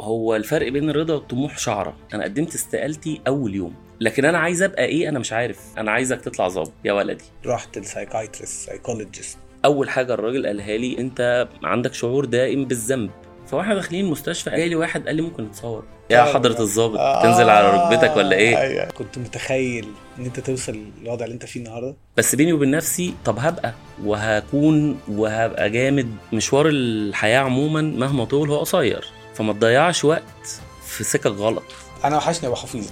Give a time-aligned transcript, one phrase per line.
[0.00, 1.96] هو الفرق بين الرضا والطموح شعره.
[2.14, 3.74] أنا قدمت استقالتي أول يوم.
[4.00, 5.58] لكن أنا عايز أبقى إيه؟ أنا مش عارف.
[5.78, 6.72] أنا عايزك تطلع ظابط.
[6.84, 7.24] يا ولدي.
[7.46, 13.10] رحت ل psychiatrist psychologist أول حاجة الراجل قالها لي أنت عندك شعور دائم بالذنب.
[13.46, 17.70] فواحنا داخلين المستشفى جاي لي واحد قال لي ممكن نتصور يا حضرة الظابط تنزل على
[17.70, 18.84] ركبتك ولا إيه؟ أيوة.
[18.84, 19.86] كنت متخيل
[20.18, 21.96] إن أنت توصل للوضع اللي أنت فيه النهارده.
[22.16, 23.72] بس بيني وبين نفسي طب هبقى.
[24.04, 26.08] وهكون وهبقى جامد.
[26.32, 29.04] مشوار الحياة عموما مهما طول هو قصير.
[29.34, 31.62] فما تضيعش وقت في سكك غلط.
[32.04, 32.86] أنا وحشني أبو حفيظ.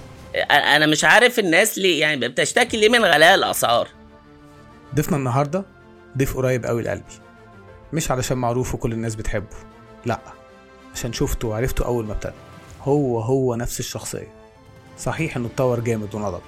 [0.51, 3.87] أنا مش عارف الناس ليه يعني بتشتكي ليه من غلاء الأسعار.
[4.95, 5.65] ضيفنا النهارده
[6.17, 7.03] ضيف قريب قوي لقلبي.
[7.93, 9.55] مش علشان معروف وكل الناس بتحبه
[10.05, 10.19] لأ
[10.93, 12.33] عشان شفته وعرفته أول ما ابتدى.
[12.81, 14.33] هو هو نفس الشخصية.
[14.99, 16.41] صحيح إنه اتطور جامد ونضج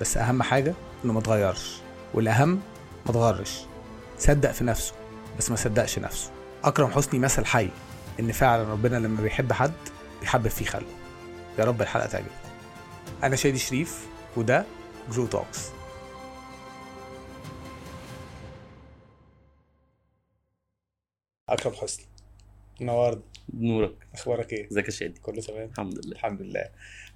[0.00, 0.74] بس أهم حاجة
[1.04, 1.76] إنه ما اتغيرش
[2.14, 2.60] والأهم
[3.06, 3.60] ما اتغرش
[4.18, 4.92] صدق في نفسه
[5.38, 6.30] بس ما صدقش نفسه.
[6.64, 7.68] أكرم حسني مثل حي.
[8.20, 9.72] إن فعلا ربنا لما بيحب حد
[10.20, 10.96] بيحبب فيه خلقه.
[11.58, 12.32] يا رب الحلقة تعجبكم
[13.22, 14.64] أنا شادي شريف وده
[15.10, 15.70] Grow Talks.
[21.48, 22.06] أكرم حسني.
[22.80, 23.94] نورت نورك.
[24.14, 26.12] أخبارك إيه؟ إزيك يا شادي؟ كله تمام؟ الحمد لله.
[26.12, 26.64] الحمد لله.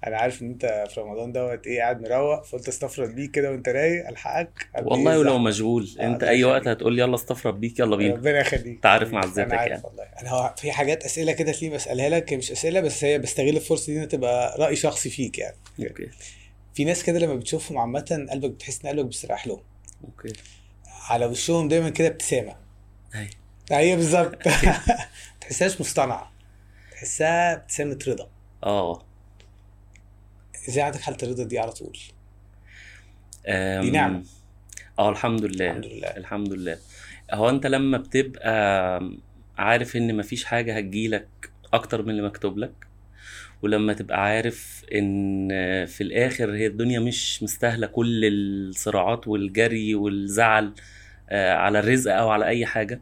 [0.07, 3.69] أنا عارف إن أنت في رمضان دوت إيه قاعد مروق فقلت أستفرد بيك كده وأنت
[3.69, 4.67] رايق ألحقك.
[4.83, 5.37] والله ولو.
[5.37, 5.89] مشغول.
[5.99, 6.67] آه، أنت أي وقت.
[6.67, 8.15] هتقول لي يلا استفرد بيك يلا بينا.
[8.15, 8.67] ربنا يخليك.
[8.67, 9.83] انت عارف معزتك أنا عارف يعني.
[9.85, 10.03] والله.
[10.03, 13.49] أنا هو في حاجات أسئلة كده تلاقيني بسألها لك هي مش أسئلة بس هي بستغل
[13.57, 15.57] الفرصة دي انها تبقى رأي شخصي فيك يعني.
[15.79, 16.09] أوكي.
[16.73, 19.61] في ناس كده لما بتشوفهم عامة قلبك بتحس إن قلبك بيستريح لهم.
[20.03, 20.33] أوكي.
[21.09, 22.55] على وشهم دايما كده ابتسامة.
[23.13, 23.29] هاي
[23.71, 24.35] هي بالظبط.
[25.41, 26.31] تحسهاش مصطنعه
[26.91, 28.29] تحسها ابتسامه رضا.
[28.63, 29.05] آه.
[30.69, 31.97] إزاي عندك حالة الرضا دي على طول.
[33.81, 34.23] دي نعمة.
[34.99, 35.71] آه الحمد لله.
[35.71, 36.07] الحمد لله.
[36.07, 36.77] الحمد لله.
[37.31, 38.99] هو أنت لما بتبقى
[39.57, 41.27] عارف إن مفيش حاجة هتجيلك
[41.73, 42.73] أكتر من اللي مكتوب لك
[43.61, 45.47] ولما تبقى عارف إن
[45.85, 50.73] في الآخر هي الدنيا مش مستاهلة كل الصراعات والجري والزعل
[51.29, 53.01] آه، على الرزق أو على أي حاجة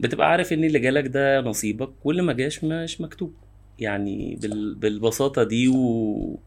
[0.00, 3.34] بتبقى عارف إن اللي جالك ده نصيبك واللي ما جاش مش مكتوب.
[3.78, 4.74] يعني بال...
[4.74, 6.38] بالبساطة دي و...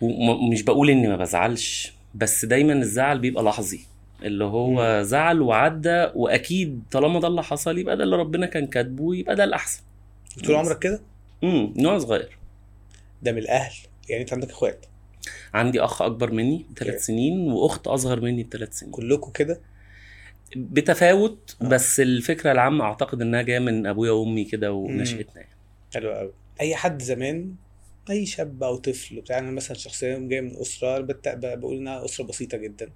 [0.00, 3.80] ومش بقول إني ما بزعلش بس دايما الزعل بيبقى لحظي.
[4.22, 9.14] اللي هو زعل وعدى وأكيد طالما ده اللي حصل يبقى ده اللي ربنا كان كاتبه
[9.14, 9.82] يبقى ده الأحسن.
[10.46, 11.00] طول عمرك كده؟
[11.44, 12.38] امم نوع صغير.
[13.22, 13.72] ده من الأهل.
[14.08, 14.86] يعني أنت عندك إخوات؟
[15.54, 16.66] عندي أخ أكبر مني.
[16.76, 18.92] بثلاث سنين وأخت أصغر مني بثلاث سنين.
[18.92, 19.60] كلكم كده؟
[20.56, 21.68] بتفاوت آه.
[21.68, 25.56] بس الفكرة العامة أعتقد إنها جاية من أبويا وأمي كده ونشأتنا يعني.
[25.94, 27.54] حلو قوي أي حد زمان
[28.10, 32.58] أي شاب أو طفل بتاع أنا مثلا شخصيا جاي من أسرة بقول إنها أسرة بسيطة
[32.58, 32.90] جدا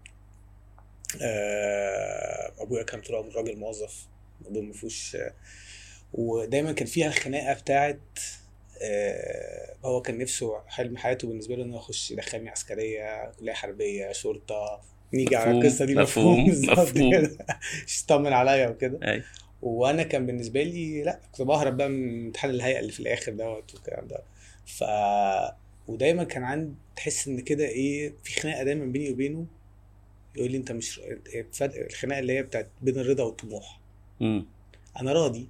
[1.22, 4.06] آه، أبويا كان طول عمره راجل موظف
[4.41, 5.16] الموضوع ما فيهوش
[6.12, 8.00] ودايما كان فيها الخناقة بتاعت
[8.82, 14.81] آه، هو كان نفسه حلم حياته بالنسبة له إنه يخش يدخلني عسكرية كلية حربية شرطة
[15.14, 17.12] نيجي على القصة دي مفهوم، مفهوم
[18.04, 19.22] يطمن عليا وكده.
[19.62, 23.74] وأنا كان بالنسبة لي لا كنت بهرب بقى من امتحان الهيئة اللي في الآخر دوت
[23.74, 24.22] والكلام ده.
[24.66, 24.84] ف
[25.88, 29.47] ودايما كان عندي تحس إن كده إيه في خناقة دايما بيني وبينه
[30.36, 31.00] يقول لي أنت مش
[31.53, 33.80] فرق الخناقة اللي هي بتاعت بين الرضا والطموح.
[34.22, 34.47] امم
[35.00, 35.48] أنا راضي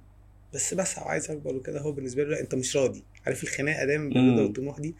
[0.53, 3.03] بس بسعى وعايز أكبر وكده هو بالنسبة له لا أنت مش راضي.
[3.25, 4.43] عارف الخناقة دايما بين الرضا.
[4.43, 4.95] والطموح دي؟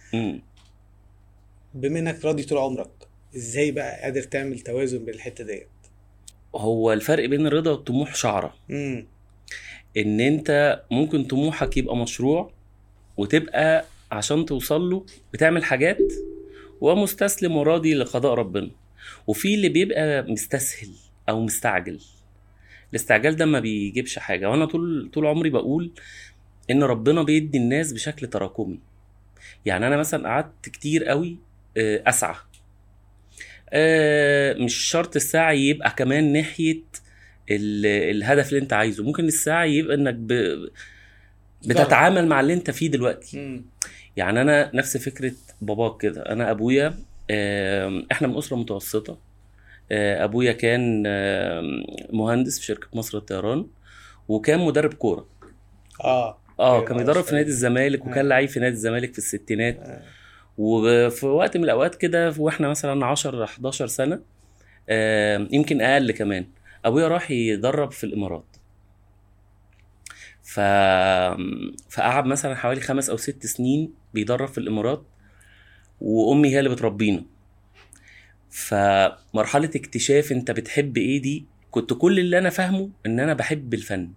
[1.73, 2.89] بما إنك راضي طول عمرك
[3.35, 5.67] إزاي بقى قادر تعمل توازن بين الحتة ديت؟
[6.55, 8.55] هو الفرق بين الرضا والطموح شعرة.
[8.69, 9.07] امم
[9.97, 12.51] إن أنت ممكن طموحك يبقى مشروع
[13.17, 15.97] وتبقى عشان توصل له بتعمل حاجات
[16.81, 18.71] ومستسلم وراضي لقضاء ربنا.
[19.27, 20.89] وفي اللي بيبقى مستسهل
[21.29, 21.99] أو مستعجل.
[22.89, 24.49] الاستعجال ده ما بيجيبش حاجة.
[24.49, 25.91] وأنا طول طول عمري بقول
[26.71, 28.79] إن ربنا بيدي الناس بشكل تراكمي.
[29.65, 31.37] يعني أنا مثلا قعدت كتير قوي
[31.77, 32.35] آه، أسعى.
[34.63, 36.81] مش شرط السعي يبقى كمان ناحية
[37.51, 39.03] ال- الهدف اللي انت عايزه.
[39.03, 40.33] ممكن السعي يبقى انك ب...
[41.67, 43.37] بتتعامل مع اللي انت فيه دلوقتي.
[43.39, 43.65] امم
[44.17, 45.31] يعني أنا نفس فكرة
[45.61, 46.21] باباك كده.
[46.21, 46.93] أنا أبويا
[47.31, 49.17] آم، إحنا من أسرة متوسطة.
[49.91, 51.03] آه، أبويا كان
[52.13, 53.67] مهندس في شركة مصر للطيران
[54.27, 55.27] وكان مدرب كورة.
[56.03, 56.37] آه.
[56.59, 57.49] آه أيوة، كان بيدرب شاء في نادي.
[57.49, 58.07] الزمالك آه.
[58.09, 59.77] وكان لعيب في نادي الزمالك في الستينات.
[59.79, 60.01] آه.
[60.57, 64.19] وفي وقت من الأوقات كده وإحنا مثلا 10 11 سنة
[65.51, 66.47] يمكن أقل كمان
[66.85, 68.45] أبويا راح يدرب في الإمارات.
[70.43, 70.59] ف...
[71.89, 75.03] فقعد مثلا حوالي خمس أو ست سنين بيدرب في الإمارات
[76.01, 77.23] وأمي هي اللي بتربينا.
[78.49, 84.11] فمرحلة اكتشاف أنت بتحب إيه دي كنت كل اللي أنا فاهمه إن أنا بحب الفن.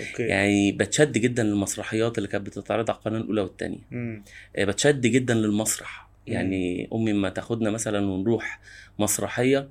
[0.00, 0.22] أوكي.
[0.22, 4.24] يعني بتشد جدا للمسرحيات اللي كانت بتتعرض على القناة الأولى والثانيه مم.
[4.58, 6.08] بتشد جدا للمسرح.
[6.26, 8.60] يعني أمي لما تاخدنا مثلا ونروح
[8.98, 9.68] مسرحية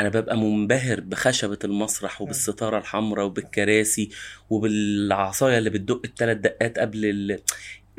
[0.00, 4.10] أنا ببقى منبهر بخشبة المسرح وبالستارة الحمراء وبالكراسي
[4.50, 7.38] وبالعصاية اللي بتدق الثلاث دقات قبل ال...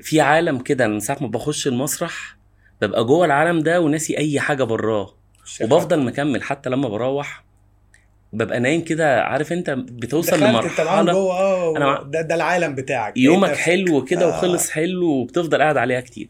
[0.02, 2.38] في عالم كده من ساعة ما بخش المسرح
[2.82, 5.18] ببقى جوه العالم ده وناسي أي حاجة براه.
[5.62, 7.44] وبفضل مكمل حتى لما بروح
[8.34, 13.18] ببقى نايم كده عارف انت بتوصل لمرحلة جوه آه أنا- ده, ده العالم بتاعك.
[13.18, 13.50] يومك.
[13.56, 14.30] حلو كده آه.
[14.38, 16.28] وخلص حلو وبتفضل قاعد عليها كتير.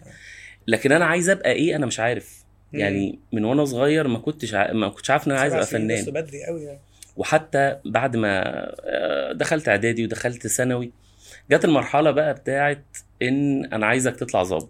[0.67, 2.44] لكن أنا عايز أبقى إيه أنا مش عارف.
[2.73, 2.79] مم.
[2.79, 4.71] يعني من وأنا صغير ما كنتش ع...
[4.73, 6.79] ما كنتش عارف إن أنا عايز أبقى سنين بس فنان بدري قوي يعني.
[7.17, 8.41] وحتى بعد ما
[8.85, 10.91] آه، دخلت إعدادي ودخلت ثانوي
[11.51, 12.83] جت المرحلة بقى بتاعت
[13.21, 14.69] إن أنا عايزك تطلع ظابط.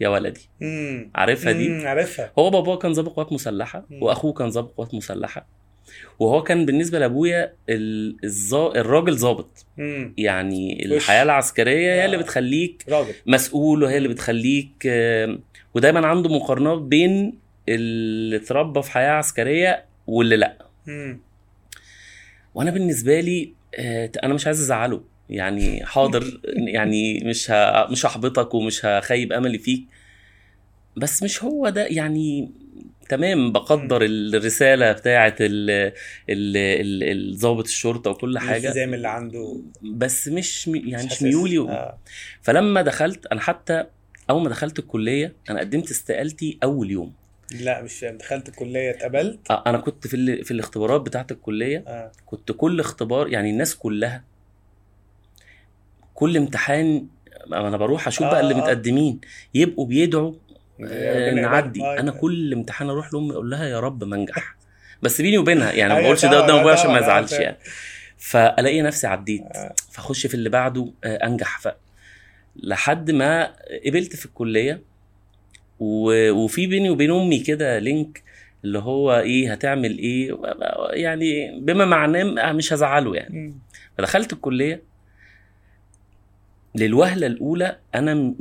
[0.00, 0.48] يا ولدي.
[0.62, 2.32] امم عارفها دي؟ مم، عارفها.
[2.38, 4.02] هو باباه كان ضابط قوات مسلحة مم.
[4.02, 5.46] وأخوه كان ضابط قوات مسلحة.
[6.18, 8.16] وهو كان بالنسبة لأبويا ال...
[8.24, 8.66] الزا...
[8.76, 9.66] الراجل ظابط.
[10.18, 10.84] يعني.
[10.84, 12.20] الحياة العسكرية هي اللي آه.
[12.20, 13.14] بتخليك راجل.
[13.26, 15.38] مسؤول وهي اللي بتخليك آه،
[15.74, 17.38] ودايما عنده مقارنات بين
[17.68, 20.66] اللي اتربى في حياة عسكرية واللي لأ.
[20.88, 21.20] امم
[22.54, 25.02] وأنا بالنسبة لي آه، أنا مش عايز أزعله.
[25.30, 26.40] يعني حاضر.
[26.74, 27.86] يعني مش ه...
[27.90, 29.84] مش هحبطك ومش هخيب أملي فيك.
[30.96, 31.86] بس مش هو ده.
[31.86, 32.50] يعني
[33.10, 35.70] تمام بقدر الرسالة بتاعه ال-
[36.30, 41.22] ال- ال- الضابط الشرطة وكل حاجة الالتزام اللي عنده بس مش يعني مش.
[41.22, 41.98] ميولي آه.
[42.42, 43.84] فلما دخلت أنا حتى
[44.30, 47.12] أول ما دخلت الكلية أنا قدمت استقالتي أول يوم
[47.60, 51.84] لا مش فاهم دخلت الكلية اتقبلت آه، أنا كنت في ال- في الاختبارات بتاعة الكلية
[51.86, 54.24] آه كنت كل اختبار يعني الناس كلها
[56.14, 57.06] كل امتحان
[57.52, 58.56] أنا بروح أشوف آه، بقى اللي آه.
[58.58, 59.20] متقدمين
[59.54, 60.49] يبقوا بيدعوا آه،.
[61.34, 61.82] نعدي.
[61.82, 64.56] آه، أنا كل امتحان أروح لأمي أقول لها يا رب ما أنجح.
[65.02, 67.56] بس بيني وبينها يعني ما أيوة بقولش ده قدام ابويا عشان ما يزعلش يعني.
[68.18, 69.42] فألاقي نفسي عديت.
[69.56, 69.74] آه.
[69.92, 71.60] فأخش في اللي بعده آه، أنجح.
[71.60, 71.68] ف
[72.56, 73.52] لحد ما
[73.86, 74.82] قبلت في الكلية
[75.80, 76.30] و...
[76.30, 78.22] وفي بيني وبين أمي كده لينك
[78.64, 80.38] اللي هو إيه هتعمل إيه؟
[80.90, 83.54] يعني بما معناه مش هزعله يعني.
[83.98, 84.82] فدخلت الكلية.
[86.74, 88.34] للوهلة الأولى أنا م...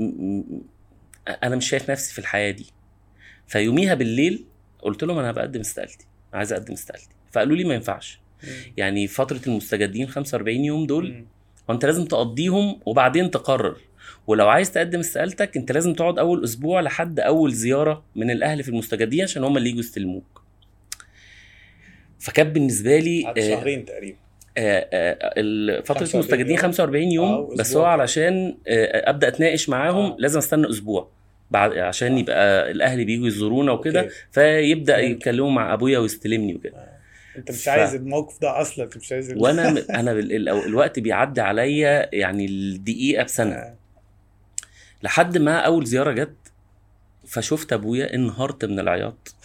[1.28, 2.66] أنا مش شايف نفسي في الحياة دي.
[3.48, 4.46] فيوميها بالليل
[4.82, 7.10] قلت لهم أنا بقدم استقالتي عايز أقدم استقالتي.
[7.32, 8.20] فقالوا لي ما ينفعش.
[8.78, 11.26] يعني فترة المستجدين 45 يوم دول.
[11.68, 13.78] وأنت لازم تقضيهم وبعدين تقرر.
[14.28, 18.70] ولو عايز تقدم استقالتك أنت لازم تقعد أول أسبوع لحد أول زيارة من الأهل في
[18.70, 20.44] المستجدين عشان هم اللي يجوا يستلموك.
[22.20, 24.18] فكان بالنسبة لي قعدت آه، شهرين تقريبا.
[24.56, 26.58] فترة 45 المستجدين يوم.
[26.58, 27.86] 45 آه، يوم وأسبوع بس هو.
[27.86, 30.16] علشان آه، أبدأ أتناقش معاهم آه.
[30.20, 31.10] لازم أستنى أسبوع
[31.52, 32.20] بعد عشان آه.
[32.20, 34.10] يبقى الاهل بييجوا يزورونا وكده.
[34.32, 34.98] فيبدأ.
[35.00, 37.00] يتكلموا مع أبويا ويستلمني وكده
[37.38, 39.70] أنت مش ف- عايز الموقف ده أصلا أنت مش عايز ال- وأنا
[40.00, 43.76] أنا بال- ال- الوقت بيعدي عليا يعني الدقيقة بسنة آه.
[45.04, 46.36] لحد ما أول زيارة جت
[47.28, 49.36] فشفت أبويا انهارت من العياط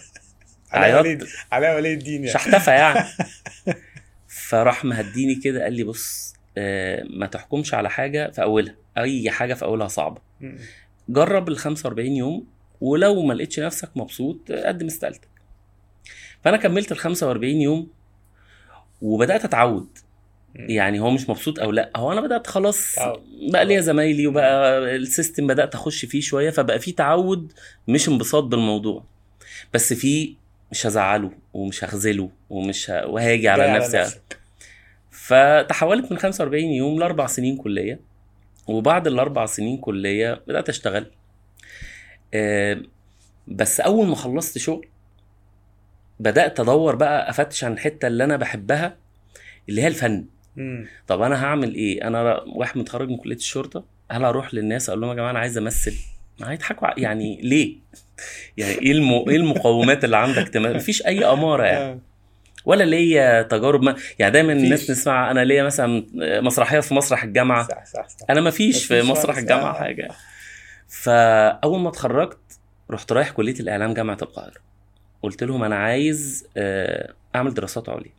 [0.72, 1.06] عياط
[1.52, 3.08] علاء ولي الدين يعني شحتفة يعني
[4.34, 9.54] فراح مهديني كده قال لي بص آه، ما تحكمش على حاجة في أولها أي حاجة
[9.54, 10.20] في أولها صعبة.
[11.08, 12.46] جرب ال 45 يوم
[12.80, 15.28] ولو ما لقيتش نفسك مبسوط قدم استقالتك
[16.44, 17.88] فأنا كملت ال 45 يوم
[19.02, 19.88] وبدأت أتعود.
[20.54, 22.94] يعني هو مش مبسوط أو لأ هو أنا بدأت خلاص.
[23.52, 27.52] بقى ليا زمايلي وبقى السيستم بدأت أخش فيه شوية فبقى في تعود
[27.88, 29.04] مش انبساط بالموضوع
[29.74, 30.34] بس في
[30.74, 33.06] مش هزعله ومش هخذله ومش ه...
[33.06, 33.98] وهاجي على نفسي.
[34.00, 34.38] نفسك.
[35.10, 38.00] فتحولت من 45 يوم لأربع سنين كلية
[38.66, 41.06] وبعد الأربع سنين كلية بدأت أشتغل.
[42.34, 42.80] آه،
[43.48, 44.86] بس أول ما خلصت شغل
[46.20, 48.96] بدأت أدور بقى أفتش عن الحتة اللي أنا بحبها
[49.68, 50.24] اللي هي الفن.
[50.56, 50.86] مم.
[51.08, 55.10] طب أنا هعمل إيه؟ أنا واحد متخرج من كلية الشرطة هل هروح للناس أقول لهم
[55.10, 55.94] يا جماعة أنا عايز أمثل؟
[56.42, 57.76] هيضحكوا ع- يعني ليه؟
[58.56, 59.24] يعني إيه المو...
[59.30, 60.62] إيه المقومات اللي عندك؟ تم...
[60.62, 61.84] مفيش أي أمارة يعني.
[61.84, 61.98] آه.
[62.64, 63.96] ولا ليا تجارب ما...
[64.18, 64.90] يعني دايما الناس مفيش.
[64.90, 66.06] نسمع أنا ليا مثلا
[66.42, 67.68] مسرحية في مسرح الجامعة.
[67.68, 68.26] صح صح صح.
[68.30, 69.36] أنا ما فيش في مفيش مسرح.
[69.38, 69.78] الجامعة آه.
[69.78, 70.08] حاجة.
[70.88, 72.38] فاول ما اتخرجت
[72.90, 74.60] رحت رايح كلية الإعلام جامعة القاهرة.
[75.22, 78.12] قلت لهم أنا عايز آه، أعمل دراسات عليا.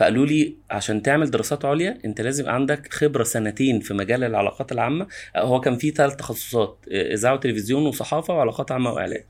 [0.00, 5.06] فقالوا لي عشان تعمل دراسات عليا انت لازم عندك خبرة سنتين في مجال العلاقات العامة.
[5.36, 9.22] هو كان في ثلاث تخصصات آه، إذاعة وتلفزيون وصحافة وعلاقات عامة واعلام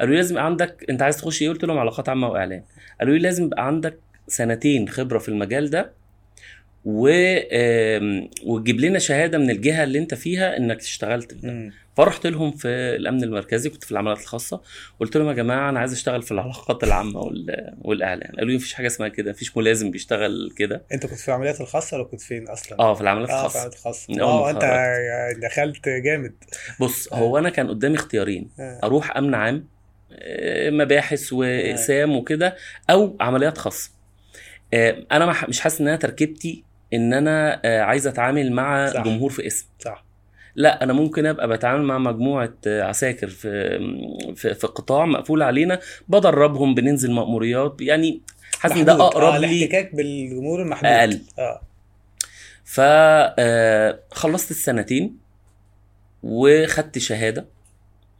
[0.00, 2.64] قالوا لي لازم عندك انت عايز تخش إيه؟ قلت لهم علاقات عامة واعلام
[3.00, 3.98] قالوا لي لازم يبقى عندك
[4.28, 5.92] سنتين خبرة في المجال ده
[6.84, 7.08] و
[8.46, 11.52] وتجيب لنا شهادة من الجهة اللي انت فيها انك اشتغلت في ده.
[11.96, 14.60] فرحت لهم في الأمن المركزي كنت في العمليات الخاصة.
[15.00, 18.74] قلت لهم يا جماعة أنا عايز أشتغل في العلاقات العامة وال- والاعلان قالوا لي مفيش
[18.74, 20.82] حاجة اسمها كده مفيش ملازم بيشتغل كده.
[20.92, 23.58] أنت كنت في العمليات الخاصة ولا كنت فين أصلا؟ آه في العمليات آه في الخاصة.
[23.58, 24.20] العمليات الخاصة.
[24.20, 24.50] آه
[25.30, 26.34] أنت دخلت جامد.
[26.80, 28.80] بص هو أنا كان قدامي اختيارين آه.
[28.84, 29.68] أروح أمن عام
[30.12, 32.56] آه، مباحث واقسام وكده
[32.90, 33.90] أو عمليات خاصة.
[34.74, 39.02] آه، أنا مش حاسس إن أنا تركيبتي إن أنا آه، عايز أتعامل مع صح.
[39.04, 39.66] جمهور في اسم.
[39.78, 40.03] صح.
[40.56, 43.78] لا أنا ممكن أبقى بتعامل مع مجموعة آه، عساكر في
[44.36, 48.20] في, في قطاع مقفول علينا بدربهم بننزل مأموريات يعني
[48.58, 48.92] حاسس إن ده.
[48.92, 51.20] أقرب آه لي الاحتكاك بالجمهور المحدود أقل.
[51.38, 51.60] آه
[52.64, 55.16] فخلصت السنتين
[56.22, 57.46] وخدت شهادة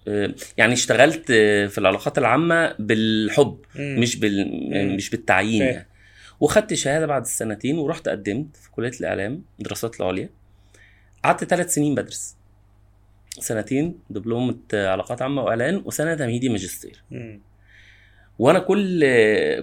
[0.08, 3.96] آه، يعني اشتغلت آه، في العلاقات العامة بالحب مم.
[4.00, 4.48] مش بال
[4.88, 4.96] مم.
[4.96, 5.62] مش بالتعيين.
[5.62, 5.86] يعني
[6.40, 10.28] وخدت شهادة بعد السنتين ورحت قدمت في كلية الإعلام الدراسات العليا
[11.24, 12.36] قعدت ثلاث سنين بدرس
[13.38, 17.40] سنتين دبلومة علاقات عامة وإعلان وسنة تمهيدي ماجستير مم.
[18.38, 19.04] وأنا كل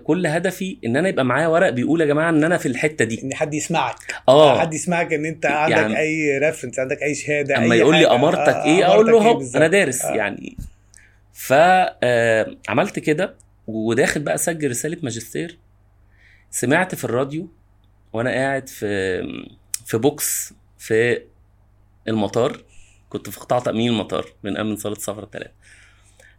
[0.04, 3.24] كل هدفي إن أنا يبقى معايا ورق بيقول يا جماعة إن أنا في الحتة دي
[3.24, 3.96] إن حد يسمعك
[4.30, 7.96] آه حد يسمعك إن أنت عندك يعني- أي ريفرنس عندك أي شهادة أما أي يقول
[7.96, 8.08] لي.
[8.08, 9.58] أمارتك آه، إيه آه، أقول له إيه.
[9.58, 10.16] أنا دارس آه.
[10.16, 10.58] يعني
[11.34, 13.36] فعملت كده
[13.68, 15.58] وداخل بقى اسجل رسالة ماجستير
[16.52, 17.50] سمعت في الراديو
[18.14, 19.22] وأنا قاعد في
[19.86, 21.22] في بوكس في
[22.08, 22.58] المطار
[23.10, 25.52] كنت في قطاع تأمين المطار من أمن صالة سفر الثلاثه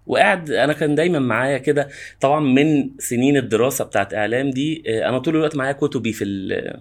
[0.07, 1.89] وقاعد أنا كان دايما معايا كده
[2.21, 6.25] طبعا من سنين الدراسة بتاعت إعلام دي آه، أنا طول الوقت معايا كتبي في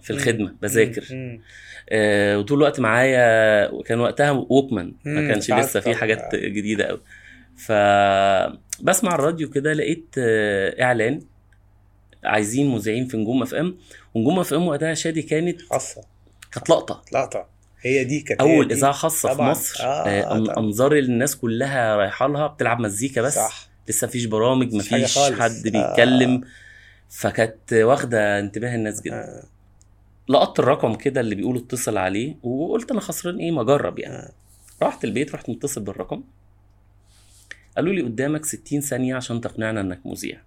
[0.02, 1.04] في الخدمة بذاكر.
[1.90, 5.96] آه، وطول الوقت معايا كان وقتها ووكمان ما كانش لسه في.
[5.96, 7.02] حاجات جديدة قوي
[7.58, 11.22] فبسمع الراديو كده لقيت آه، إعلان
[12.24, 13.78] عايزين مذيعين في نجوم FM
[14.14, 16.02] ونجوم FM وقتها شادي كانت خاصه
[16.52, 17.02] كانت لقطة.
[17.14, 17.61] لقطة.
[17.82, 18.72] هي دي كانت أول.
[18.72, 19.42] إذاعة خاصة في.
[19.42, 20.60] مصر آه، آه، آه،.
[20.60, 25.20] انظار الناس كلها رايحة لها بتلعب مزيكا بس صح لسه مفيش برامج مفيش.
[25.20, 26.42] حد بيتكلم
[27.10, 29.44] فكانت واخدة انتباه الناس جدا آه.
[30.30, 34.32] لقطت الرقم كده اللي بيقولوا اتصل عليه وقلت أنا خسران إيه ما أجرب يعني آه.
[34.84, 36.24] رحت البيت رحت متصل بالرقم
[37.76, 40.42] قالوا لي قدامك 60 ثانية عشان تقنعنا إنك مذيع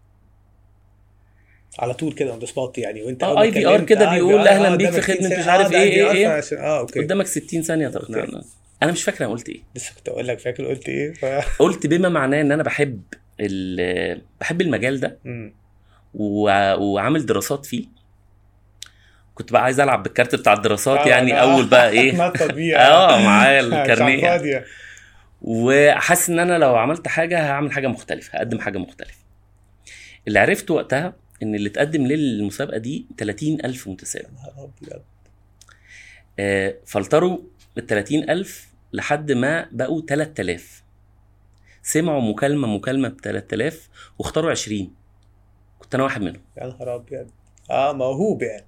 [1.79, 4.15] على طول كده on the spot يعني وانت آه، أول ما IVR اتكلمت، كده آه،
[4.15, 6.29] بيقول IVR، أهلاً آه، بيك في خدمة 60 مش عارف آه، IVR إيه.
[6.29, 7.01] عشان- آه أوكي.
[7.01, 8.45] قدامك 60 ثانية تقنعنا
[8.83, 9.63] أنا مش فاكر أنا قلت إيه.
[9.77, 11.25] لسه كنت أقول لك فاكر قلت إيه؟ ف...
[11.63, 13.03] قلت بما معناه إن أنا بحب
[14.41, 15.19] بحب المجال ده
[16.15, 17.85] وعامل دراسات فيه.
[19.35, 21.37] كنت بقى عايز ألعب بالكارت بتاع الدراسات آه، يعني آه.
[21.55, 22.23] أول بقى إيه.
[22.77, 24.65] آه معايا الكارنيه.
[25.43, 29.19] وحاسس إن أنا لو عملت حاجة هعمل حاجة مختلفة هقدم حاجة مختلفة.
[30.29, 31.13] اللي عرفته وقتها
[31.45, 35.03] إن اللي اتقدم للمسابقه دي 30 ألف متسابق يا نهار أبيض.
[36.39, 37.39] آه، فلتروا
[37.79, 40.83] ال 30 ألف لحد ما بقوا 3000
[41.83, 44.91] سمعوا مكالمة مكالمة ب 3000 واختاروا 20
[45.79, 46.41] كنت أنا واحد منهم.
[46.59, 47.31] يا نهار أبيض.
[47.71, 48.67] آه موهوب يعني.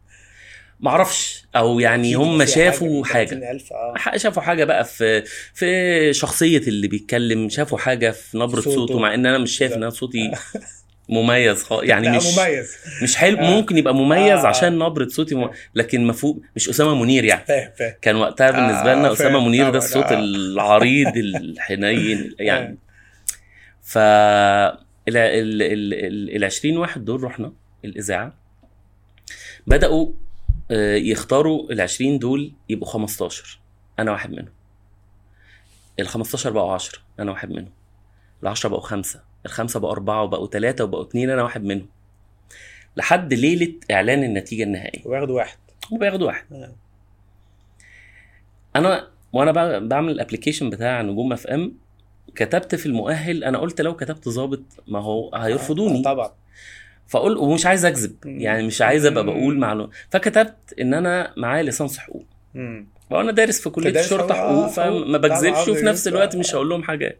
[0.81, 1.45] معرفش.
[1.57, 3.27] أو يعني هم شافوا حاجة.
[3.29, 3.95] 30,000 آه.
[3.97, 5.23] ح- شافوا حاجة بقى في
[5.55, 8.75] في شخصية اللي بيتكلم شافوا حاجة في نبرة صوته.
[8.77, 10.31] صوته, مع إن أنا مش شايف إن أنا صوتي
[11.09, 12.77] مميز خالص يعني مش مميز.
[13.03, 13.51] مش حلو آه.
[13.51, 14.47] ممكن يبقى مميز آه.
[14.47, 15.51] عشان نبرة صوتي م...
[15.75, 17.45] لكن مفهوم مش أسامة منير يعني.
[17.45, 17.95] فاهم فاهم.
[18.03, 20.19] كان وقتها بالنسبة آه، لنا اسامه منير ده الصوت آه.
[20.19, 22.79] العريض الحنين يعني.
[23.83, 27.53] ف ال ال ال ال ال 20 واحد دول رحنا
[27.85, 28.35] الإذاعة.
[29.67, 30.09] بدأوا
[30.71, 33.59] آه، يختاروا ال 20 دول يبقوا 15
[33.99, 34.53] أنا واحد منهم.
[36.01, 37.73] ال 15 بقوا 10 أنا واحد منهم.
[38.43, 39.21] ال 10 بقوا خمسة.
[39.47, 41.87] الخمسة بقوا أربعة وبقوا ثلاثة وبقوا اثنين أنا واحد منهم
[42.97, 45.59] لحد ليلة إعلان النتيجة النهائية وياخدوا واحد
[45.93, 46.73] وبياخدوا واحد آه.
[48.77, 51.73] أنا وأنا بع- بعمل ال application بتاع نجوم FM
[52.35, 56.33] كتبت في المؤهل أنا قلت لو كتبت ظابط ما هو هيرفضوني آه، طبعا
[57.07, 58.17] فأقول ومش عايز أكذب.
[58.25, 59.25] يعني مش عايز أبقى.
[59.25, 62.25] بقول معلومه فكتبت إن أنا معايا ليسانس حقوق.
[63.11, 65.19] وأنا دارس في كلية الشرطه حقوق، آه، فما.
[65.19, 66.09] بكذبش وفي نفس.
[66.09, 67.17] الوقت مش هقول لهم حاجة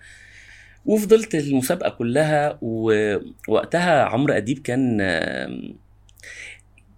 [0.87, 4.99] وفضلت المسابقة كلها ووقتها عمرو أديب كان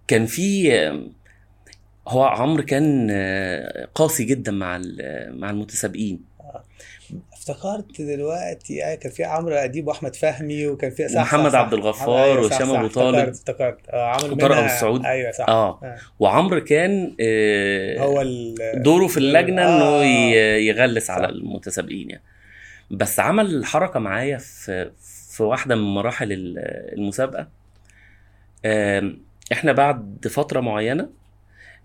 [0.07, 0.71] كان في
[2.07, 3.11] هو عمرو كان
[3.95, 4.81] قاسي جدا مع
[5.29, 6.29] مع المتسابقين
[7.33, 11.33] افتكرت دلوقتي آه، كان في عمرو أديب وأحمد فهمي وكن في صح.
[11.35, 12.69] عبد الغفار أيوة، وهشام.
[12.75, 13.15] أبو طالب.
[13.15, 15.05] افتكرت افتكرت آه عمرو وطارق منها- أبو السعود.
[15.05, 15.97] أيوه صح آه آه.
[16.19, 19.99] وعمرو كان آه، هو ال دوره في اللجنة آه.
[20.01, 20.05] انه
[20.67, 21.13] يغلس صح.
[21.13, 22.23] على المتسابقين يعني
[22.91, 24.91] بس عمل حركة معايا في
[25.29, 26.57] في واحدة من مراحل ال-
[26.97, 27.49] المسابقة.
[29.51, 31.09] إحنا بعد فترة معينة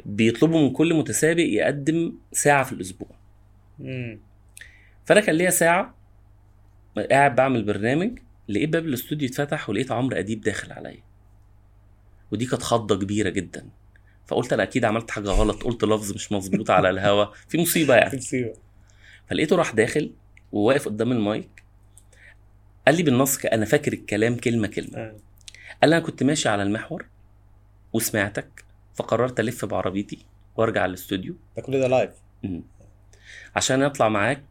[0.06, 3.08] بيطلبوا من كل متسابق يقدم ساعة في الأسبوع.
[3.78, 4.20] مم.
[5.04, 5.94] فأنا كان ليا ساعة
[7.10, 8.18] قاعد بعمل برنامج
[8.48, 11.02] لقيت باب الاستوديو اتفتح ولقيت عمرو أديب داخل عليا.
[12.32, 13.68] ودي كانت خضة كبيرة جدا.
[14.26, 17.24] فقلت أنا أكيد عملت حاجة غلط قلت لفظ مش مظبوط على الهوا.
[17.48, 18.16] في مصيبة يعني.
[18.18, 18.52] مصيبة.
[19.30, 20.12] فلقيته راح داخل
[20.54, 21.64] وواقف قدام المايك
[22.86, 25.16] قال لي بالنص أنا فاكر الكلام كلمة كلمة آه.
[25.82, 27.06] قال لي أنا كنت ماشي على المحور
[27.92, 30.18] وسمعتك فقررت ألف بعربيتي
[30.56, 32.10] وأرجع الاستوديو ده كل ده لايف.
[33.56, 34.44] عشان أطلع معاك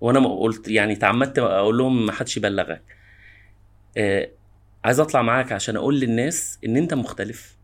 [0.00, 2.82] وأنا ما قلت يعني تعمدت أقول لهم ما حدش يبلغك
[3.96, 4.28] آه
[4.84, 7.56] عايز أطلع معاك عشان أقول للناس إن أنت مختلف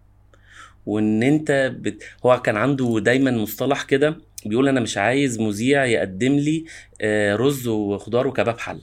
[0.87, 2.03] وإن أنت بت...
[2.27, 4.17] هو كان عنده دايما مصطلح كده
[4.47, 6.65] بيقول أنا مش عايز مذيع يقدم لي
[7.01, 8.81] آه، رز وخضار وكباب حل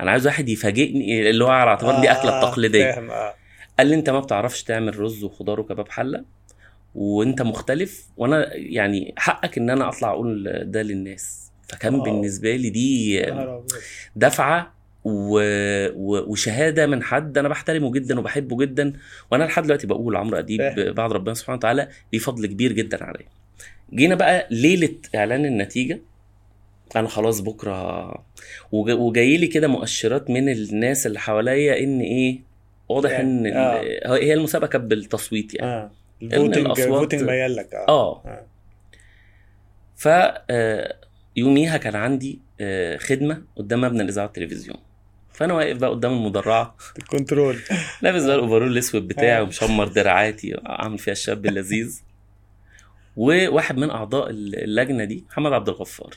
[0.00, 3.34] أنا عايز واحد يفاجئني اللي هو على اعتبار دي أكلة تقليدية فاهم آه
[3.78, 6.24] قال لي أنت ما بتعرفش تعمل رز وخضار وكباب حلة
[6.94, 12.02] وأنت مختلف وأنا يعني حقك إن أنا أطلع أقول ده للناس فكان واو.
[12.02, 13.22] بالنسبة لي دي.
[14.16, 14.74] دفعة
[15.04, 15.38] و...
[15.94, 16.30] و...
[16.32, 18.92] وشهادة من حد أنا بحترمه جدا وبحبه جدا
[19.30, 20.60] وأنا لحد دلوقتي بقول عمرو أديب.
[20.94, 23.26] بعد ربنا سبحانه وتعالى ليه فضل كبير جدا عليا
[23.94, 26.00] جينا بقى ليلة إعلان النتيجة.
[26.96, 28.08] أنا خلاص بكرة
[28.72, 28.90] وج...
[28.90, 32.40] وجاي لي كده مؤشرات من الناس اللي حواليا إن إيه
[32.88, 33.80] واضح إن آه.
[34.06, 35.70] هي المسابقة كانت بالتصويت يعني.
[35.72, 35.90] آه.
[36.22, 37.74] ال voting ال voting لك.
[37.74, 37.88] آه.
[37.88, 38.22] آه.
[38.26, 38.46] آه.
[39.96, 40.96] ف آه،
[41.36, 44.76] يوميها كان عندي آه، خدمة قدام مبنى الإذاعة والتلفزيون.
[45.32, 46.76] فأنا واقف بقى قدام المدرعة.
[46.98, 47.58] ال control
[48.02, 49.42] لابس بقى ال overall الأسود بتاعي آه.
[49.42, 52.00] ومشمر دراعاتي عامل فيها الشاب اللذيذ.
[53.18, 56.14] وواحد من أعضاء اللجنة دي محمد عبد الغفار.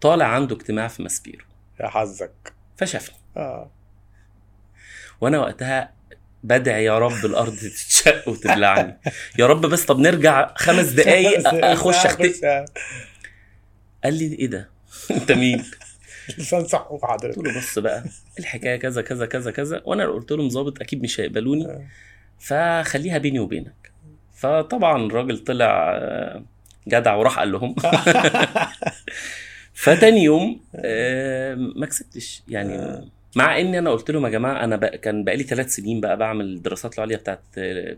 [0.00, 1.44] طالع عنده اجتماع في ماسبيرو.
[1.80, 2.54] يا حظك.
[2.76, 3.70] فشافني آه.
[5.20, 5.92] وأنا وقتها
[6.44, 8.98] بدعي يا رب الأرض تتشق وتبلعني.
[9.38, 12.46] يا رب بس طب نرجع خمس دقايق أخش أختي.
[12.46, 12.64] آه.
[14.04, 14.70] قال لي إيه ده؟
[15.10, 15.64] أنت مين؟
[16.38, 17.36] لسان صحوك حضرتك.
[17.36, 18.04] قلت له بص بقى
[18.38, 19.82] الحكاية كذا كذا كذا كذا.
[19.84, 21.66] وأنا قلت لهم ظابط أكيد مش هيقبلوني.
[21.66, 21.86] آه.
[22.38, 23.92] فخليها بيني وبينك.
[24.38, 26.42] فطبعا الراجل طلع آه،
[26.88, 27.74] جدع وراح قال لهم
[29.74, 33.04] فتاني يوم آه، ما كسبتش يعني آه.
[33.36, 36.44] مع إني أنا قلت لهم يا جماعة أنا بقى كان بقالي ثلاث سنين بقى بعمل
[36.44, 37.42] الدراسات العليا بتاعت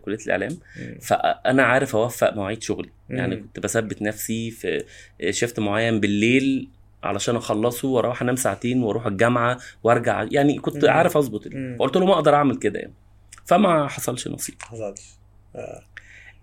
[0.05, 0.57] كلية الإعلام.
[1.01, 3.35] فأنا عارف أوفق مواعيد شغلي يعني.
[3.35, 4.83] كنت بثبت نفسي في
[5.29, 6.69] شيفت معين بالليل
[7.03, 10.85] علشان أخلصه وأروح أنام ساعتين وأروح الجامعة وأرجع يعني كنت.
[10.85, 11.43] عارف أظبط.
[11.79, 12.93] فقلت لهم أقدر أعمل كده يعني
[13.45, 15.01] فما حصلش نصيب حصلش
[15.55, 15.81] آه.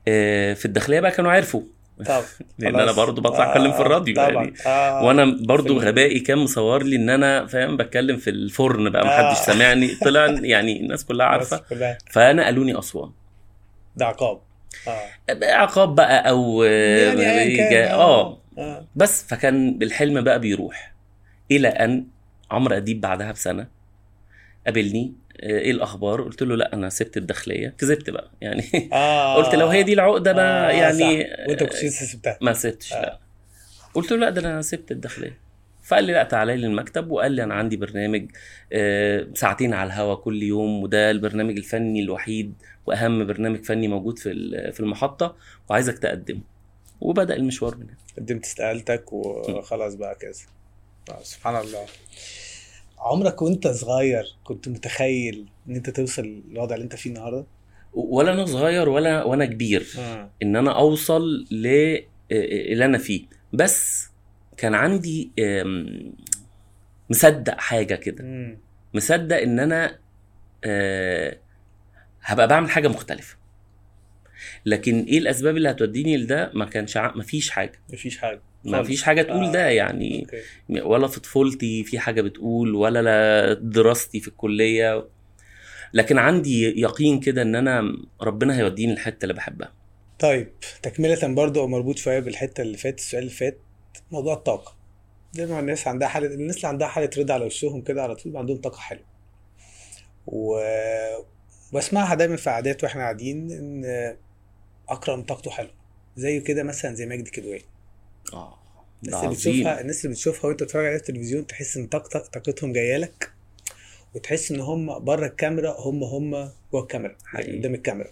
[0.08, 1.62] آه، في الداخلية بقى كانوا عرفوا.
[2.06, 2.22] طب
[2.58, 2.92] لأن أنا.
[2.92, 4.30] برضو بطلع أتكلم في الراديو طبعا.
[4.30, 4.52] يعني.
[4.66, 5.04] آه.
[5.04, 9.04] وأنا برضو غبائي كان مصور لي إن أنا فاهم بتكلم في الفرن بقى.
[9.06, 9.42] محدش آه.
[9.42, 9.88] سامعني.
[10.04, 11.62] طلع يعني الناس كلها عارفة.
[11.70, 11.98] كلها.
[12.10, 13.10] فأنا قالوني أسوان.
[13.96, 14.40] ده عقاب.
[14.88, 15.08] آه.
[15.42, 17.70] عقاب بقى أو يعني كان.
[17.70, 18.38] جا- آه.
[18.96, 20.92] بس فكان الحلم بقى بيروح
[21.50, 22.04] إلى أن
[22.50, 23.66] عمرو أديب بعدها بسنة
[24.66, 27.74] قابلني آه، إيه الأخبار؟ قلت له لا أنا سبت الداخلية.
[27.78, 28.30] كذبت بقى.
[28.40, 29.34] يعني آه.
[29.44, 31.38] قلت لو هي دي العقدة أنا آه، يعني صح.
[31.48, 32.38] وأنت كنت سبتها.
[32.42, 33.00] ما سبتش آه.
[33.02, 33.18] لا
[33.94, 35.38] قلت له لا ده أنا سبت الداخلية.
[35.82, 37.10] فقال لي لا تعالى لي المكتب.
[37.10, 38.30] وقال لي أنا عندي برنامج
[38.72, 40.82] آه، ساعتين على الهوا كل يوم.
[40.82, 42.54] وده البرنامج الفني الوحيد
[42.86, 44.32] وأهم برنامج فني موجود في
[44.72, 45.36] في المحطة
[45.70, 46.40] وعايزك تقدمه.
[47.00, 47.96] وبدأ المشوار من هنا.
[48.18, 50.32] قدمت استقالتك وخلاص بقى كذا.
[51.10, 51.86] آه، سبحان الله.
[53.00, 57.46] عمرك وانت صغير كنت متخيل ان انت توصل للوضع اللي انت فيه النهارده؟
[57.94, 61.66] ولا أنا صغير ولا وأنا كبير آه ان أنا اوصل ل
[62.32, 63.22] اللي أنا فيه.
[63.52, 64.08] بس
[64.56, 65.30] كان عندي
[67.10, 68.24] مصدق حاجة كده.
[68.94, 69.98] مصدق ان أنا
[70.64, 71.38] آه،
[72.22, 73.36] هبقى بعمل حاجة مختلفة.
[74.66, 77.14] لكن إيه الاسباب اللي هتوديني لده؟ ما كانش ع...
[77.14, 77.80] ما فيش حاجة.
[77.92, 78.40] مفيش حاجة.
[78.64, 78.82] ما.
[78.82, 79.52] فيش حاجة تقول آه.
[79.52, 80.80] ده يعني okay.
[80.80, 85.08] ولا في طفولتي في حاجة بتقول ولا لا دراستي في الكلية.
[85.92, 87.82] لكن عندي يقين كده إن أنا
[88.22, 89.72] ربنا هيوديني الحته اللي بحبها.
[90.18, 93.58] طيب تكملة برضه مربوط شوية بالحتة اللي فاتت السؤال اللي فات
[94.10, 94.76] موضوع الطاقة.
[95.34, 98.56] دايما الناس عندها حالة الناس اللي عندها حالة رضا على وشهم كده على طول عندهم
[98.56, 99.04] طاقة حلوة.
[100.26, 100.60] و
[101.74, 103.84] بسمعها دايما في عادات وإحنا قاعدين إن
[104.88, 105.74] أكرم طاقته حلوة.
[106.16, 107.64] زي كده مثلا زي مجدي كدواني.
[108.34, 108.58] آه
[109.04, 112.96] الناس اللي بتشوفها الناس اللي بتشوفها وانت بتتفرج في التلفزيون تحس إن طاقتك طاقتهم جاية
[112.96, 113.32] لك
[114.14, 117.58] وتحس إن هم بره الكاميرا هم هم جوه الكاميرا يعني حقيقي.
[117.58, 118.10] قدام الكاميرا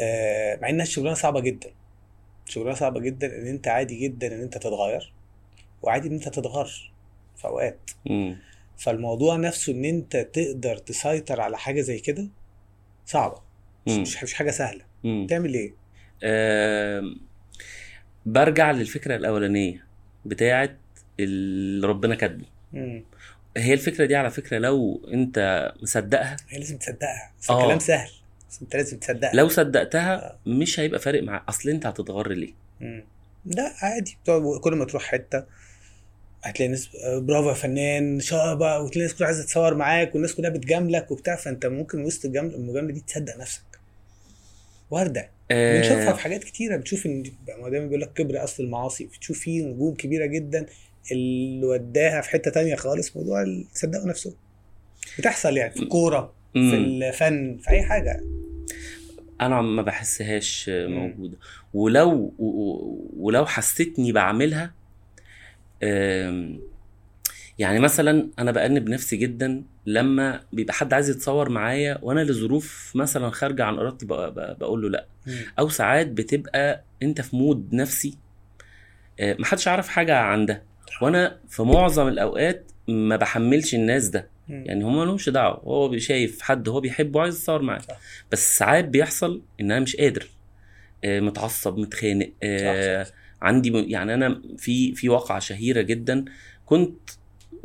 [0.00, 1.70] آه مع إنها شغلانة صعبة جدا
[2.46, 5.12] شغلانة صعبة جدا إن أنت عادي جدا إن أنت تتغير
[5.82, 6.92] وعادي إن أنت تتغر
[7.36, 7.90] في أوقات.
[8.76, 12.28] فالموضوع نفسه إن أنت تقدر تسيطر على حاجة زي كده
[13.06, 13.40] صعبة
[13.86, 14.22] مش.
[14.22, 15.26] مش, حاجة سهلة مم.
[15.30, 15.74] تعمل إيه؟
[16.24, 17.20] آم،
[18.26, 19.84] برجع للفكرة الأولانية
[20.24, 20.70] بتاعه
[21.20, 22.44] اللي ربنا كاتبه.
[23.56, 26.36] هي الفكرة دي على فكرة لو أنت مصدقها.
[26.48, 27.32] هي لازم تصدقها.
[27.40, 27.58] بس آه.
[27.60, 28.10] الكلام سهل.
[28.50, 29.34] بس أنت لازم تصدقها.
[29.34, 31.42] لو صدقتها مش هيبقى فارق معاك.
[31.48, 33.04] أصل أنت هتتغر ليه؟ مم.
[33.46, 34.16] لا عادي.
[34.60, 35.44] كل ما تروح حتة
[36.42, 40.50] هتلاقي ناس آه، برافو يا فنان شابة وتلاقي الناس كلها عايزة تصور معاك والناس كلها
[40.50, 41.36] بتجاملك وبتاع.
[41.36, 43.62] فأنت ممكن وسط الجمل- المجاملة دي تصدق نفسك.
[44.90, 46.76] وارده آه، بنشوفها في حاجات كتيرة.
[46.76, 47.22] بتشوف إن
[47.62, 49.04] ما دايما بيقول لك كبر أصل المعاصي.
[49.04, 50.66] بتشوف فيه نجوم كبيرة جدا
[51.12, 54.34] اللي وداها في حتة تانية خالص موضوع صدقوا نفسهم
[55.18, 56.58] بتحصل يعني في الكورة في.
[56.58, 58.20] الفن في أي حاجة.
[59.40, 61.36] أنا ما بحسهاش موجودة.
[61.74, 62.32] ولو
[63.16, 64.74] ولو حسيتني بعملها
[67.58, 73.30] يعني مثلا أنا بأنب نفسي جدا لما بيبقى حد عايز يتصور معايا وأنا لظروف مثلا
[73.30, 75.06] خارجة عن إرادتي بق- بق- بقول له لأ.
[75.58, 78.18] أو ساعات بتبقى أنت في مود نفسي
[79.20, 80.62] آه، محدش عارف حاجة عن ده.
[81.02, 84.28] وأنا في معظم الأوقات ما بحملش الناس ده.
[84.48, 85.60] يعني هم لهمش دعوة.
[85.64, 87.80] هو شايف حد هو بيحبه عايز يتصور معاه.
[88.32, 90.26] بس ساعات بيحصل إن أنا مش قادر.
[91.04, 92.30] آه، متعصب متخانق.
[92.42, 93.14] آه، صح، صح.
[93.42, 96.24] عندي يعني أنا في في واقعة شهيرة جدا.
[96.66, 97.10] كنت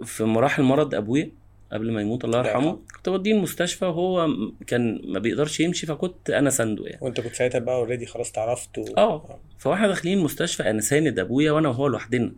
[0.06, 1.32] في مراحل مرض أبويا.
[1.72, 2.80] قبل ما يموت الله الله يرحمه.
[2.96, 4.28] كنت بوديه المستشفى وهو
[4.68, 8.78] كان ما بيقدرش يمشي فكنت أنا سنده يعني وأنت كنت ساعتها بقى already خلاص اتعرفت
[8.78, 8.86] و...
[8.98, 9.40] آه.
[9.58, 12.32] فواحنا داخلين المستشفى أنا ساند أبويا وأنا وهو لوحدنا.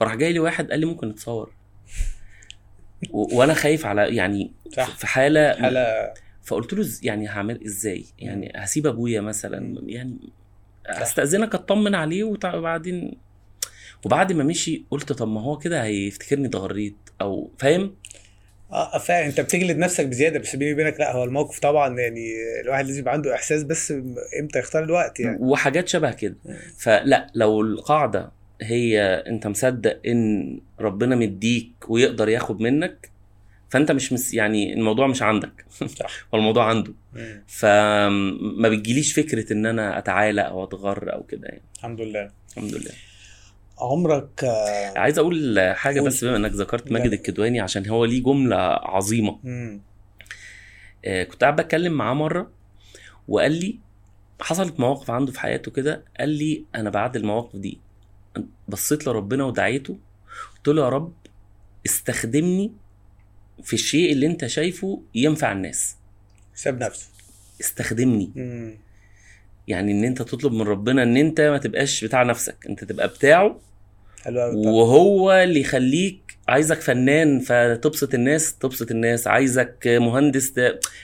[0.00, 1.52] فراح جاي لي واحد قال لي ممكن نتصور.
[3.10, 4.96] و- وأنا خايف على يعني صح.
[4.96, 9.82] في حالة حالة فقلت له يعني هعمل إزاي؟ يعني هسيب أبويا مثلا.
[9.86, 10.16] يعني
[10.88, 13.16] هستأذنك أطمن عليه وبعدين
[14.04, 17.94] وبعد ما مشي قلت طب ما هو كده هيفتكرني اتغريت أو فاهم؟
[18.74, 22.26] آه فعلا انت بتجلد نفسك بزيادة بس بيني وبينك لا هو الموقف طبعا يعني
[22.64, 23.94] الواحد لازم يبقى عنده إحساس بس
[24.40, 26.36] إمتى يختار الوقت يعني؟ وحاجات شبه كده.
[26.44, 26.56] مم.
[26.78, 28.30] فلا لو القاعدة
[28.62, 33.10] هي أنت مصدق إن ربنا مديك ويقدر ياخد منك
[33.70, 35.64] فأنت مش مس يعني الموضوع مش عندك.
[35.70, 36.26] صح.
[36.34, 36.92] هو الموضوع عنده.
[37.12, 37.44] مم.
[37.46, 41.62] فما بتجيليش فكرة إن أنا أتعالى أو أتغر أو كده يعني.
[41.76, 42.30] الحمد لله.
[42.50, 42.90] الحمد لله.
[43.84, 46.08] عمرك آه، عايز أقول حاجة قول.
[46.08, 46.92] بس بما إنك ذكرت.
[46.92, 49.80] ماجد الكدواني عشان هو ليه جملة عظيمة مم.
[51.04, 52.50] آه، كنت قاعد بتكلم معاه مرة
[53.28, 53.78] وقال لي
[54.40, 57.78] حصلت مواقف عنده في حياته كده قال لي أنا بعد المواقف دي
[58.68, 59.96] بصيت لربنا ودعيته
[60.56, 61.12] قلت له يا رب
[61.86, 62.72] استخدمني
[63.62, 65.96] في الشيء اللي أنت شايفه ينفع الناس
[66.54, 67.08] ساب نفسه
[67.60, 68.78] استخدمني مم.
[69.68, 73.60] يعني إن أنت تطلب من ربنا إن أنت ما تبقاش بتاع نفسك أنت تبقى بتاعه
[74.54, 79.26] وهو اللي يخليك عايزك فنان فتبسط الناس تبسط الناس.
[79.26, 80.52] عايزك مهندس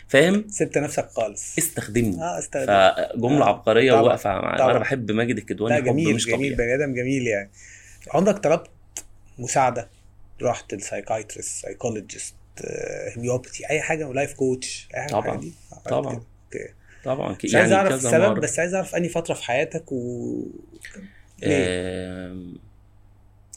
[0.09, 1.59] فاهم؟ سبت نفسك خالص.
[1.59, 2.23] استخدمني.
[2.23, 4.71] آه استخدم فجملة آه، عبقرية وواقفه طبعا.
[4.71, 7.51] أنا بحب ماجد الكدواني لا جميل مش جميل بني آدم جميل يعني.
[8.11, 8.69] عمرك طلبت
[9.39, 9.89] مساعدة؟
[10.43, 12.35] رحت ل psychiatrist psychologist
[13.17, 15.37] homeopathy أي حاجة؟ life coach أي حاجة طبعا.
[15.37, 15.53] دي؟
[15.91, 16.23] طبعا.
[16.51, 16.75] كده.
[17.05, 17.37] طبعا.
[17.45, 18.41] مش عايز يعني أعرف كذا السبب مرة.
[18.41, 20.43] بس عايز أعرف أنهي فترة في حياتك و
[21.43, 22.61] ليه؟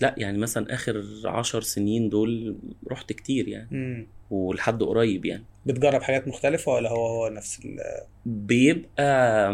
[0.03, 2.55] لا يعني مثلا آخر عشر سنين دول
[2.91, 3.67] رحت كتير يعني.
[3.71, 4.07] مم.
[4.31, 5.43] ولحد قريب يعني.
[5.65, 7.79] بتجرب حاجات مختلفة ولا هو هو نفس ال
[8.25, 9.53] بيبقى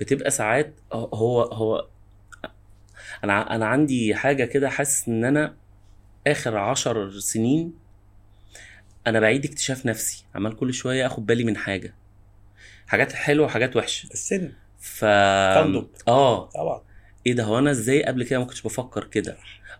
[0.00, 1.86] بتبقى ساعات هو هو
[3.24, 5.54] أنا أنا عندي حاجة كده حاسس إن أنا
[6.26, 7.72] آخر عشر سنين
[9.06, 10.24] أنا بعيد اكتشاف نفسي.
[10.34, 11.94] عمال كل شوية آخد بالي من حاجة.
[12.86, 14.06] حاجات حلوة وحاجات وحشة.
[14.12, 14.52] السن.
[14.80, 15.00] ف
[15.54, 15.86] تنضج.
[16.08, 16.46] آه.
[16.46, 16.80] طبعا.
[17.26, 19.36] إيه ده هو أنا إزاي قبل كده ما كنتش بفكر كده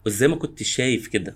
[0.07, 1.35] وإزاي ما كنتش شايف كده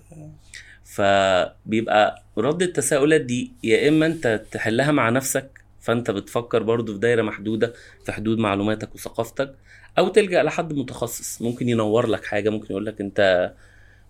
[0.83, 7.21] فبيبقى رد التساؤلات دي يا إما أنت تحلها مع نفسك فأنت بتفكر برضو في دايرة
[7.21, 7.73] محدودة
[8.05, 9.55] في حدود معلوماتك وثقافتك
[9.97, 13.51] أو تلجأ لحد متخصص ممكن ينور لك حاجة ممكن يقول لك أنت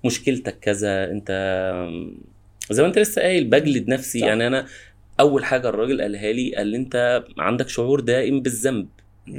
[0.05, 1.31] مشكلتك كذا أنت
[2.71, 4.27] زي ما أنت لسه قايل بجلد نفسي صح.
[4.27, 4.65] يعني أنا
[5.19, 8.87] أول حاجة الراجل قالها لي قال لي أنت عندك شعور دائم بالذنب.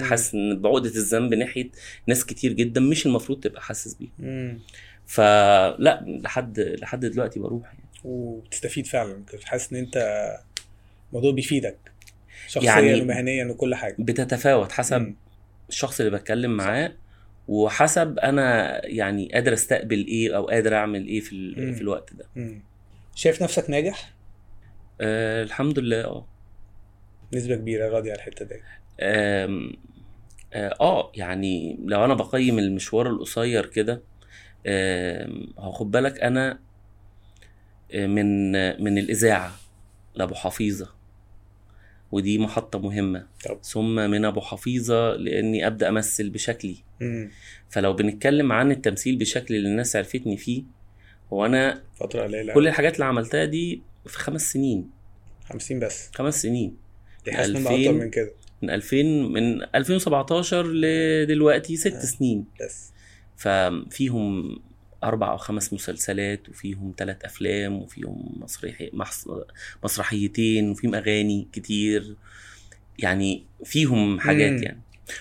[0.01, 1.70] حاسس إن بعقدة الذنب ناحية
[2.07, 4.59] ناس كتير جدا مش المفروض تبقى حاسس بيه مم.
[5.07, 7.79] فلا لحد لحد دلوقتي بروح يعني.
[8.05, 9.22] وبتستفيد فعلا.
[9.33, 9.96] كنت حاسس إن أنت
[11.11, 11.77] الموضوع بيفيدك
[12.49, 13.96] شخصيا يعني- ومهنيا وكل حاجة.
[13.99, 15.16] بتتفاوت حسب مم.
[15.68, 16.92] الشخص اللي بتكلم معاه
[17.49, 21.72] وحسب أنا يعني قادر أستقبل إيه أو قادر أعمل إيه في مم.
[21.75, 22.25] في الوقت ده.
[22.37, 22.62] مم.
[23.14, 24.12] شايف نفسك ناجح؟
[25.01, 26.27] آه الحمد لله آه.
[27.35, 28.55] نسبة كبيرة راضي على الحتة دي.
[29.01, 29.71] آه
[30.81, 34.03] آه، يعني لو أنا بقيم المشوار القصير كده
[34.67, 36.59] آم، هو خد بالك أنا
[37.93, 38.53] آه، من
[38.85, 39.53] من الإذاعة
[40.15, 40.89] لأبو حفيظة
[42.13, 43.27] ودي محطة مهمة.
[43.45, 43.59] طب.
[43.63, 46.77] ثم من أبو حفيظة لأني أبدأ أمثل بشكلي.
[47.01, 47.31] مم.
[47.71, 50.63] فلو بنتكلم عن التمثيل بشكل اللي الناس عرفتني فيه
[51.33, 54.91] هو أنا فترة قليلة كل الحاجات اللي عملتها دي في خمس سنين.
[55.49, 56.11] 50 بس.
[56.15, 56.77] خمس سنين.
[57.25, 58.31] دي حاسس انه 2000 أكتر من كده.
[58.62, 62.05] من 2000 من 2017 لدلوقتي ست آه.
[62.05, 62.92] سنين بس
[63.37, 64.59] ففيهم
[65.05, 68.90] أربع أو خمس مسلسلات وفيهم ثلاث أفلام وفيهم مسرحي
[69.85, 72.16] مسرحيتين وفيهم أغاني كتير
[72.99, 74.62] يعني فيهم حاجات مم.
[74.62, 74.81] يعني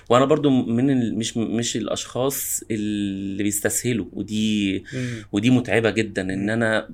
[0.10, 1.18] وأنا برضو من ال...
[1.18, 5.26] مش مش الأشخاص اللي بيستسهلوا ودي مم.
[5.32, 6.50] ودي متعبة جدا مم.
[6.50, 6.90] أنا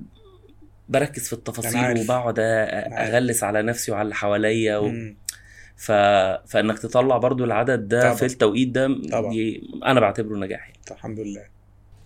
[0.88, 2.00] بركز في التفاصيل.
[2.00, 2.38] وبقعد.
[2.38, 4.88] أغلس على نفسي وعلى اللي حواليا و...
[4.88, 5.16] مم.
[5.76, 5.92] ف...
[6.46, 8.14] فإنك تطلع برضو العدد ده طبعا.
[8.14, 9.30] في التوقيت ده طبعا.
[9.32, 10.78] دي أنا بعتبره نجاح يعني.
[10.90, 11.44] الحمد لله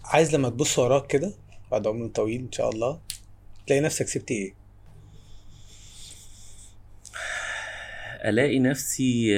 [0.05, 1.33] عايز لما تبص وراك كده
[1.70, 3.00] بعد عمر طويل إن شاء الله
[3.66, 4.55] تلاقي نفسك سبت إيه
[8.24, 9.35] ألاقي نفسي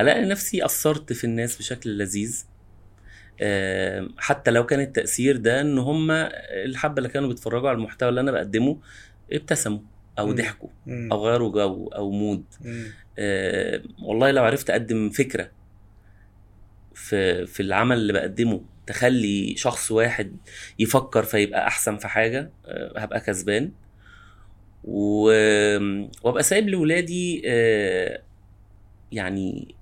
[0.00, 2.44] ألاقي نفسي أثرت في الناس بشكل لذيذ
[4.18, 6.10] حتى لو كان التأثير ده إن هم
[6.64, 8.78] الحبة اللي كانوا بيتفرجوا على المحتوى اللي أنا بقدمه
[9.32, 9.80] ابتسموا
[10.18, 10.32] أو.
[10.32, 10.68] ضحكوا.
[10.88, 12.44] أو غيروا جو أو مود.
[13.18, 15.50] آه، والله لو عرفت أقدم فكرة
[16.94, 20.36] في في العمل اللي بقدمه تخلي شخص واحد
[20.78, 23.70] يفكر فيبقى أحسن في حاجة آه، هبقى كسبان
[24.84, 25.24] و...
[26.22, 28.22] وأبقى سايب لاولادي آه،
[29.12, 29.74] يعني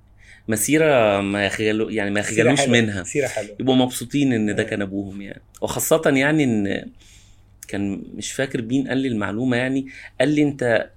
[0.49, 2.61] مسيرة ما يخجلوا يعني ما يخجلوش.
[2.69, 4.67] منها سيرة حلوة يبقوا مبسوطين إن ده آه.
[4.67, 6.91] كان أبوهم يعني وخاصة يعني إن
[7.71, 9.87] كان مش فاكر مين قال لي المعلومة يعني
[10.21, 10.91] قال لي أنت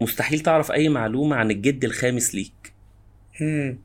[0.00, 2.72] مستحيل تعرف أي معلومة عن الجد الخامس ليك.
[3.40, 3.78] امم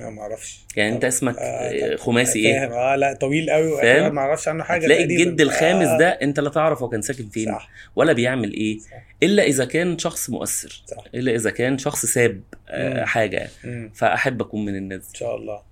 [0.00, 0.60] لا ما أعرفش.
[0.76, 2.72] يعني أنت اسمك آه، خماسي إيه؟ فاهم.
[2.72, 5.04] آه لا طويل قوي فاهم؟ فاهم؟ ما أعرفش عنه حاجة تلاقي.
[5.04, 7.70] الجد الخامس آه، ده أنت لا تعرف هو كان ساكن فين صح.
[7.96, 8.88] ولا بيعمل إيه صح.
[9.22, 11.04] إلا إذا كان شخص مؤثر صح.
[11.14, 13.06] إلا إذا كان شخص ساب آه، مم.
[13.06, 13.90] حاجة مم.
[13.94, 15.62] فأحب أكون من الناس إن شاء الله.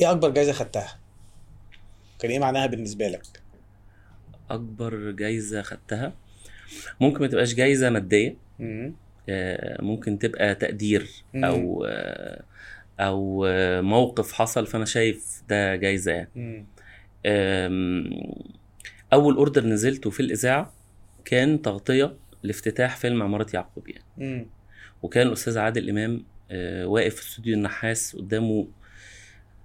[0.00, 0.98] إيه أكبر جايزه خدتها؟
[2.18, 3.22] كان إيه معناها بالنسبة لك؟
[4.50, 6.14] أكبر جايزة خدتها
[7.00, 8.94] ممكن ما تبقاش جايزة مادية مم.
[9.28, 11.08] آه، ممكن تبقى تقدير.
[11.34, 12.42] أو آه،
[13.00, 16.66] أو آه، موقف حصل فأنا شايف ده جايزة يعني
[19.12, 20.72] أول اوردر نزلته في الإذاعة
[21.24, 24.46] كان تغطية لافتتاح فيلم عمارة يعقوب يعني.
[25.02, 26.24] وكان الأستاذ عادل إمام
[26.84, 28.68] واقف في استوديو النحاس قدامه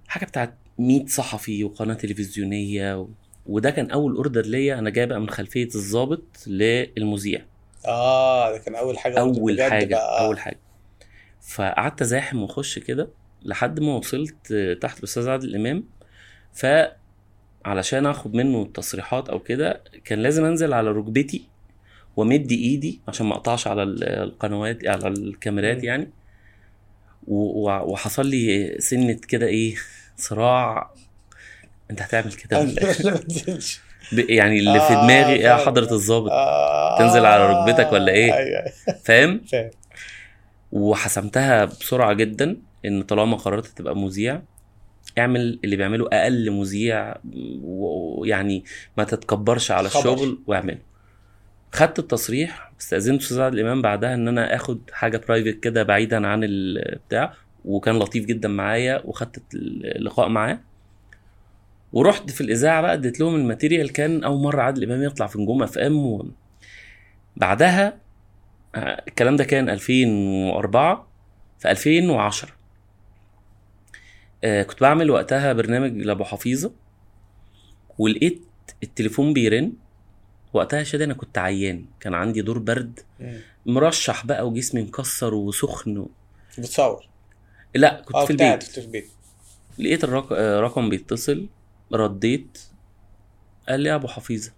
[0.08, 3.08] حاجة بتاعت 100 صحفي وقناة تلفزيونية و...
[3.46, 7.44] وده كان أول اوردر ليا أنا جاي بقى من خلفية الضابط للمذيع
[7.86, 10.26] آه ده كان أول حاجة أول حاجة بقى.
[10.26, 10.58] أول حاجة
[11.40, 13.08] فقعدت أزاحم وأخش كده
[13.42, 14.52] لحد ما وصلت
[14.82, 15.84] تحت الأستاذ عادل إمام
[16.52, 16.66] ف
[17.64, 21.44] علشان آخد منه التصريحات أو كده كان لازم أنزل على ركبتي
[22.16, 25.84] وامد إيدي عشان ما أقطعش على ال- القنوات على الكاميرات.
[25.84, 26.10] يعني
[27.26, 29.74] وحصل لي سنة كده إيه
[30.16, 30.90] صراع
[31.90, 33.80] انت هتعمل كده ولا إيه؟ لا، ما تنزلش.
[34.12, 35.66] ب- يعني اللي في آه، دماغي يا فاهم.
[35.66, 38.72] حضرة الضابط آه تنزل على ركبتك ولا إيه؟ أيوه أيوة،
[39.04, 39.70] فاهم فاهم
[40.72, 44.42] وحسمتها بسرعة جدا إن طالما قررت تبقى مذيع
[45.18, 47.14] اعمل اللي بيعمله أقل مذيع
[47.62, 48.64] ويعني
[48.98, 50.12] ما تتكبرش على خبر.
[50.14, 50.78] الشغل واعمله
[51.72, 56.40] خدت التصريح استأذنت أستاذ عادل إمام بعدها إن أنا آخد حاجة private كده بعيدا عن
[56.44, 60.58] البتاع وكان لطيف جدا معايا وخدت اللقاء معاه
[61.94, 65.38] ورحت في الإذاعة بقى اديت لهم ال material كان أول مرة عادل إمام يطلع في
[65.38, 66.26] نجوم اف ام و...
[67.36, 67.98] بعدها
[68.74, 71.06] آه، الكلام ده كان 2004
[71.58, 72.48] في 2010
[74.44, 76.72] آه، كنت بعمل وقتها برنامج لأبو حفيظة
[77.98, 78.42] ولقيت
[78.82, 79.72] التليفون بيرن.
[80.52, 83.00] وقتها يا شادي أنا كنت عيان كان عندي دور برد.
[83.66, 86.10] مرشح بقى وجسمي مكسر وسخن و...
[86.58, 87.08] بتصور؟
[87.74, 88.62] لا كنت آه في البيت.
[88.62, 89.08] في البيت.
[89.78, 90.32] لقيت الرق...
[90.32, 91.46] آه، رقم بيتصل.
[91.92, 92.58] رديت
[93.68, 94.52] قال لي يا أبو حفيظة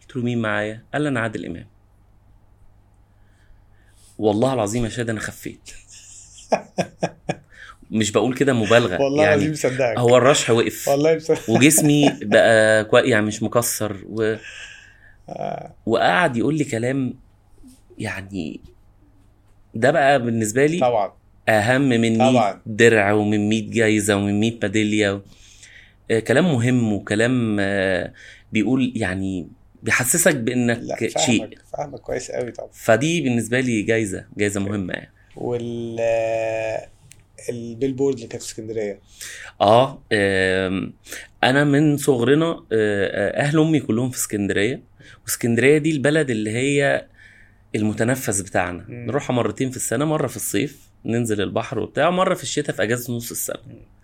[0.00, 1.66] قلت له مين معايا؟ قال لي أنا عادل إمام.
[4.18, 5.70] والله العظيم يا شادي أنا خفيت.
[7.90, 10.88] مش بقول كده مبالغة والله يعني العظيم مصدقك هو الرشح وقف.
[10.88, 13.00] والله مصدقك وجسمي بقى كوي...
[13.10, 14.36] يعني مش مكسر و...
[15.28, 15.72] آه.
[15.86, 17.14] وقعد يقول لي كلام
[17.98, 18.60] يعني
[19.74, 21.12] ده بقى بالنسبة لي طبعا.
[21.48, 22.60] أهم من 100 طبعا.
[22.66, 25.20] درع ومن 100 جايزة ومن 100 ميداليه و...
[26.10, 28.12] آه، كلام مهم وكلام آه،
[28.52, 29.48] بيقول يعني
[29.82, 31.38] بيحسسك لا بانك شيء.
[31.38, 32.68] فاهمك فاهمك كويس قوي طبعا.
[32.72, 35.12] فدي بالنسبة لي جايزة جايزة مهمة يعني.
[35.36, 36.00] وال
[37.48, 39.00] ال billboard اللي كانت في اسكندرية.
[39.60, 40.92] آه آم،
[41.44, 44.80] أنا من صغرنا آه، آه، أهل أمي كلهم في اسكندرية.
[45.24, 47.06] واسكندرية دي البلد اللي هي
[47.74, 48.84] المتنفس بتاعنا.
[48.88, 53.16] نروحها مرتين في السنة مرة في الصيف ننزل البحر وبتاع ومره في الشتاء في أجازة
[53.16, 53.56] نص السنة.
[53.66, 53.95] مم.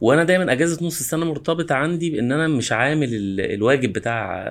[0.00, 4.44] وأنا دايما اجازة نص السنة مرتبطة عندي بان أنا مش عامل ال- الواجب بتاع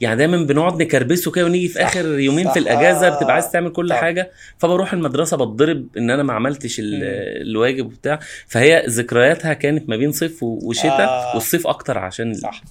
[0.00, 2.52] يعني دايما بنقعد نكربسه كده ونيجي في آخر يومين صح.
[2.52, 3.96] في الأجازة بتبقى عايز تعمل كل صح.
[3.96, 6.76] حاجة فبروح المدرسة بتضرب ان أنا ما عملتش.
[6.80, 11.34] الواجب وبتاع فهي ذكرياتها كانت ما بين صيف وشتاء آه.
[11.34, 12.62] والصيف أكتر عشان صح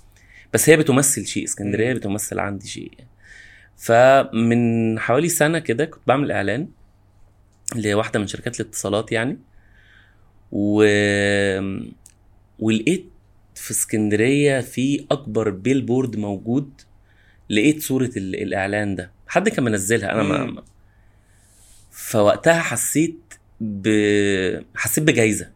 [0.54, 1.94] بس هي بتمثل شيء اسكندرية.
[1.94, 2.92] بتمثل عندي شيء
[3.78, 6.68] فمن حوالي سنة كده كنت بعمل إعلان
[7.76, 9.38] لواحدة من شركات الاتصالات يعني
[10.52, 10.84] و...
[12.60, 13.06] ولقيت
[13.56, 16.82] في اسكندرية في أكبر بيل بورد موجود
[17.50, 18.36] لقيت صورة ال...
[18.36, 20.24] الإعلان ده حد كان منزلها أنا.
[20.24, 20.64] ما
[21.92, 23.20] فوقتها حسيت
[23.62, 23.88] ب
[24.76, 25.50] حسيت بجايزة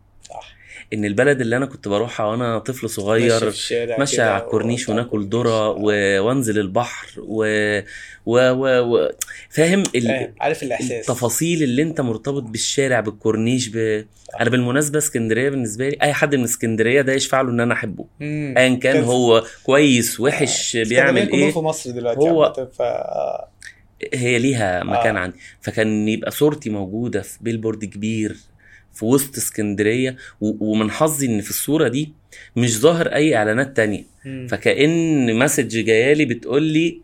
[0.93, 3.53] إن البلد اللي أنا كنت بروحها وأنا طفل صغير
[3.99, 5.25] ماشي على الكورنيش وناكل.
[5.25, 5.85] ذرة و...
[6.19, 7.45] وأنزل البحر و...
[8.25, 8.51] و...
[8.51, 8.95] و...
[8.95, 9.09] و...
[9.49, 10.33] فاهم ال...
[10.41, 14.05] عارف الإحساس التفاصيل اللي أنت مرتبط بالشارع بالكورنيش ب...
[14.39, 18.05] أنا بالمناسبة اسكندرية بالنسبة لي أي حد من اسكندرية ده يشفع له إن أنا أحبه.
[18.21, 19.03] ايا كان.
[19.03, 23.49] هو كويس وحش اسكندرية بيعمل إيه في مصر دلوقتي هو- ف آه.
[24.13, 25.19] هي ليها مكان آه.
[25.19, 28.35] عندي فكان يبقى صورتي موجودة في billboard كبير
[28.93, 30.17] في وسط اسكندرية.
[30.41, 32.13] ومن حظي إن في الصورة دي
[32.55, 34.47] مش ظاهر أي إعلانات تانية مم.
[34.49, 37.01] فكأن message جايالي بتقول لي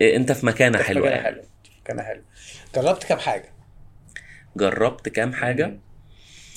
[0.00, 1.42] إيه، أنت في مكانة كان حلوة حلو يعني حلو
[1.84, 2.20] كان حلو
[2.76, 3.48] جربت كام حاجة
[4.56, 5.78] جربت كام حاجة.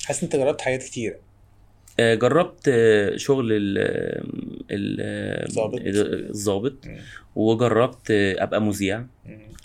[0.04, 1.16] حاسس أنت جربت حاجات كتيرة
[2.00, 3.78] آه، جربت آه، شغل ال
[4.70, 5.80] ال ظابط.
[5.84, 6.74] الظابط.
[7.36, 9.04] وجربت آه، أبقى مذيع.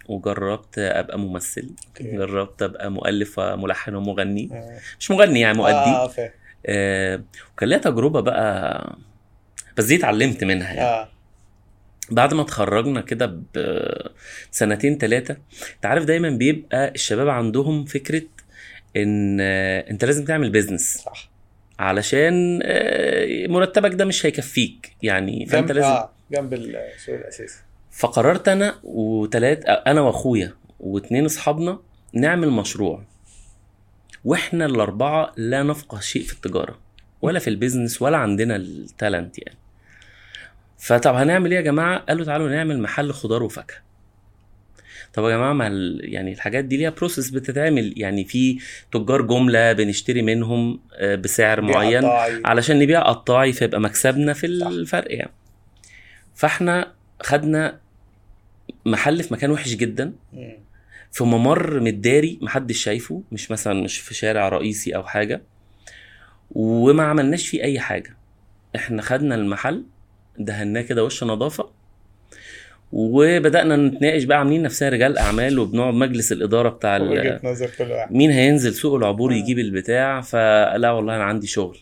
[0.10, 2.18] وجربت آه، أبقى ممثل أوكي.
[2.18, 4.50] جربت أبقى مؤلف وملحن ومغني.
[4.52, 4.80] آه.
[5.00, 5.74] مش مغني يعني مؤدي.
[5.76, 6.32] آه فاهم
[6.66, 8.96] آه، وكان ليها تجربة بقى
[9.78, 10.82] بس دي اتعلمت منها يعني.
[10.89, 11.10] آه.
[12.12, 13.39] بعد ما اتخرجنا كده
[14.52, 15.38] بسنتين ثلاثة
[15.76, 18.22] أنت عارف دايما بيبقى الشباب عندهم فكرة
[18.98, 21.30] إن آه، أنت لازم تعمل بيزنس صح.
[21.80, 27.60] علشان آه، مرتبك ده مش هيكفيك يعني فأنت جنب لازم آه جنب السوق الأساسي.
[27.93, 31.79] فقررت أنا وتلات أنا وأخويا واتنين أصحابنا
[32.13, 33.03] نعمل مشروع.
[34.25, 36.79] وإحنا الأربعة لا نفقه شيء في التجارة
[37.21, 39.58] ولا في ال business ولا عندنا ال talent يعني.
[40.77, 43.77] فطب هنعمل إيه يا جماعة؟ قالوا تعالوا نعمل محل خضار وفاكهة.
[45.13, 45.67] طب يا جماعة ما
[46.01, 47.93] يعني الحاجات دي ليها process بتتعمل.
[47.97, 48.60] يعني في
[48.91, 52.41] تجار جملة بنشتري منهم آه، بسعر معين قطاعي.
[52.45, 54.45] علشان نبيع قطاعي فيبقى مكسبنا في.
[54.47, 55.32] الفرق يعني.
[56.36, 57.80] فإحنا خدنا
[58.86, 60.13] محل في مكان وحش جدا.
[61.12, 65.41] في ممر متداري محدش شايفه مش مثلا مش في شارع رئيسي أو حاجة.
[66.52, 68.17] وما عملناش فيه أي حاجة.
[68.76, 69.84] إحنا خدنا المحل
[70.39, 71.69] دهناه كده وش نظافة.
[72.91, 78.12] وبدأنا نتناقش بقى عاملين نفسنا رجال أعمال وبنقعد مجلس الإدارة بتاع وجهة نظر كل واحد.
[78.12, 79.36] مين هينزل سوق العبور آه.
[79.36, 81.78] يجيب البتاع؟ فلا والله أنا عندي شغل.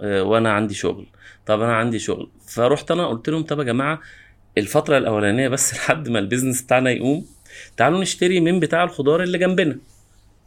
[0.00, 1.06] آه، وأنا عندي شغل.
[1.46, 2.30] طب أنا عندي شغل.
[2.46, 4.00] فرحت أنا قلت لهم طب يا جماعة
[4.58, 7.26] الفترة الأولانية بس لحد ما البيزنس بتاعنا يقوم
[7.76, 9.78] تعالوا نشتري من بتاع الخضار اللي جنبنا.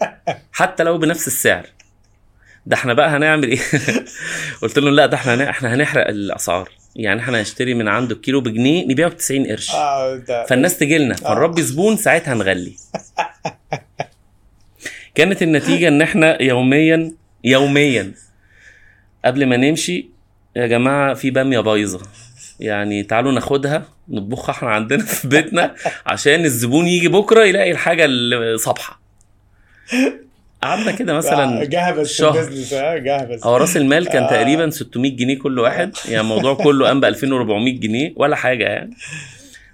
[0.52, 1.66] حتى لو بنفس السعر.
[2.66, 3.60] ده إحنا بقى هنعمل إيه؟
[4.62, 6.70] قلت لهم لا ده إحنا إحنا هنحرق الأسعار.
[6.96, 9.72] يعني إحنا هنشتري من عنده الكيلو بجنيه نبيعه ب 90 قرش
[10.28, 11.16] ده فالناس تجي لنا.
[11.16, 12.76] فنربي زبون ساعتها نغلي
[15.16, 17.12] كانت النتيجة إن إحنا يوميا
[17.44, 18.14] يوميا
[19.26, 20.10] قبل ما نمشي
[20.56, 22.02] يا جماعة في بامية بايظة.
[22.64, 28.58] يعني تعالوا ناخدها نطبخها إحنا عندنا في بيتنا عشان الزبون يجي بكرة يلاقي الحاجة اللي
[28.58, 29.00] صبحه
[30.64, 32.98] قعدنا كده مثلا جهبز في شهر.
[32.98, 34.30] جهبز هو رأس المال كان آه.
[34.30, 38.94] تقريبا 600 جنيه كل واحد يعني الموضوع كله قام ب 2400 جنيه ولا حاجة يعني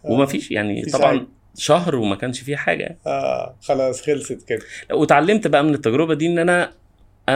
[0.03, 1.27] وما فيش يعني طبعا.
[1.57, 2.97] شهر وما كانش فيه حاجة يعني.
[3.07, 6.71] آه خلاص خلصت كده واتعلمت بقى من التجربة دي إن أنا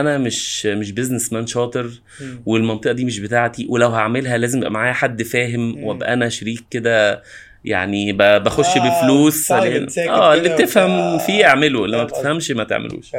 [0.00, 2.42] أنا مش مش بيزنس مان شاطر مم.
[2.46, 5.84] والمنطقة دي مش بتاعتي ولو هعملها لازم يبقى معايا حد فاهم.
[5.84, 7.22] وأبقى أنا شريك كده
[7.64, 11.18] يعني بخش آه، بفلوس آه اللي بتفهم.
[11.18, 12.04] فيه اعمله اللي ما.
[12.04, 13.12] بتفهمش ما تعملوش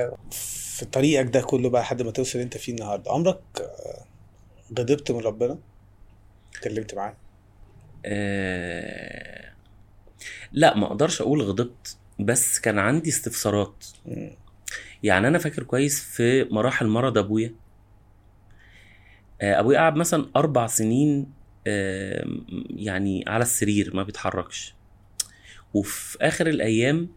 [0.75, 4.05] في طريقك ده كله بقى لحد ما توصل انت فيه النهارده عمرك آه،
[4.79, 5.57] غضبت من ربنا
[6.55, 7.15] اتكلمت معاه
[8.05, 9.45] آه
[10.51, 14.31] لا ما أقدرش أقول غضبت بس كان عندي استفسارات مم.
[15.05, 17.53] يعني أنا فاكر كويس في مراحل مرض أبويا
[19.41, 21.27] آه، أبويا قعد مثلا أربع سنين
[22.69, 24.73] يعني على السرير ما بيتحركش
[25.73, 27.09] وفي آخر الأيام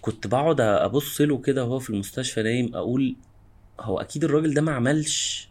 [0.00, 3.16] كنت بقعد أبص له كده وهو في المستشفى نايم أقول
[3.80, 5.48] هو أكيد الراجل ده ما عملش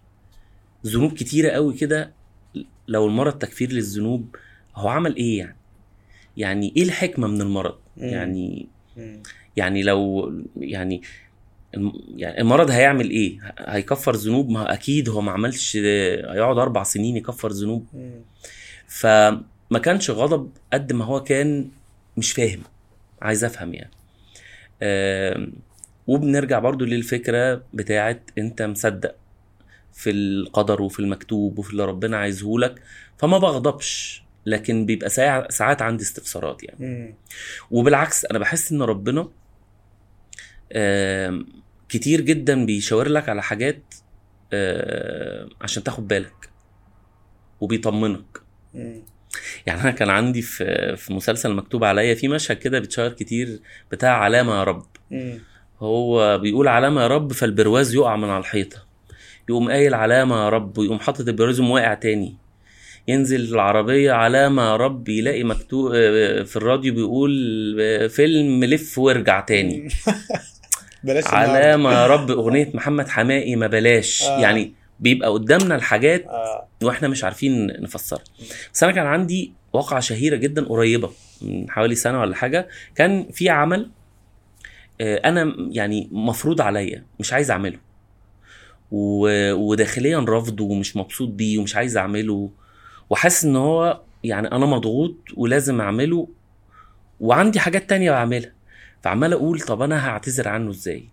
[0.86, 2.14] ذنوب كتيرة قوي كده
[2.88, 4.36] لو المرض تكفير للذنوب
[4.76, 5.56] هو عمل إيه يعني
[6.38, 7.78] يعني إيه الحكمة من المرض.
[7.98, 8.68] يعني.
[9.60, 11.02] يعني لو يعني
[12.16, 17.52] يعني المرض هيعمل إيه؟ هيكفر ذنوب؟ ما أكيد هو ما عملش هيقعد أربع سنين يكفر
[17.52, 17.86] ذنوب.
[18.88, 21.70] فما كانش غضب قد ما هو كان
[22.18, 22.60] مش فاهم
[23.22, 23.92] عايز أفهم يعني.
[24.82, 25.54] آم،
[26.08, 29.16] وبنرجع برضو للفكرة بتاعت أنت مصدق
[29.94, 32.82] في القدر وفي المكتوب وفي اللي ربنا عايزه لك
[33.18, 36.78] فما بغضبش لكن بيبقى ساع- ساعات عندي استفسارات يعني.
[36.86, 37.14] مم.
[37.72, 39.28] وبالعكس أنا بحس إن ربنا
[41.90, 43.94] كتير جدا بيشاور لك على حاجات
[45.62, 46.50] عشان تاخد بالك
[47.62, 48.42] وبيطمنك.
[49.66, 53.60] يعني أنا كان عندي في في مسلسل مكتوب عليا في مشهد كده بيتشهر كتير
[53.92, 54.86] بتاع علامة يا رب.
[55.80, 58.86] هو بيقول علامة يا رب فالبرواز يقع من على الحيطة.
[59.50, 62.38] يقوم قايل علامة يا رب ويقوم حاطط البرواز واقع تاني.
[63.08, 69.40] ينزل العربية علامة يا رب يلاقي مكتوب آه، في الراديو بيقول آه، فيلم لف وارجع
[69.40, 69.88] تاني.
[71.04, 71.28] بلاش.
[71.28, 74.24] علامة يا رب أغنية محمد حماقي ما بلاش.
[74.24, 74.40] آه.
[74.40, 76.68] يعني بيبقى قدامنا الحاجات آه.
[76.84, 78.24] وإحنا مش عارفين نفسرها.
[78.74, 82.68] بس أنا كان عندي واقعة شهيرة جدا قريبة من حوالي سنة ولا حاجة.
[82.96, 83.90] كان في عمل
[85.02, 87.78] آه، أنا يعني مفروض عليا مش عايز أعمله.
[88.92, 92.50] وداخليا رافضه ومش مبسوط بيه ومش عايز أعمله.
[93.10, 96.28] وحاسس إن هو يعني أنا مضغوط ولازم أعمله.
[97.20, 98.52] وعندي حاجات تانية بعملها.
[99.04, 101.04] فعمال أقول طب أنا هعتذر عنه إزاي؟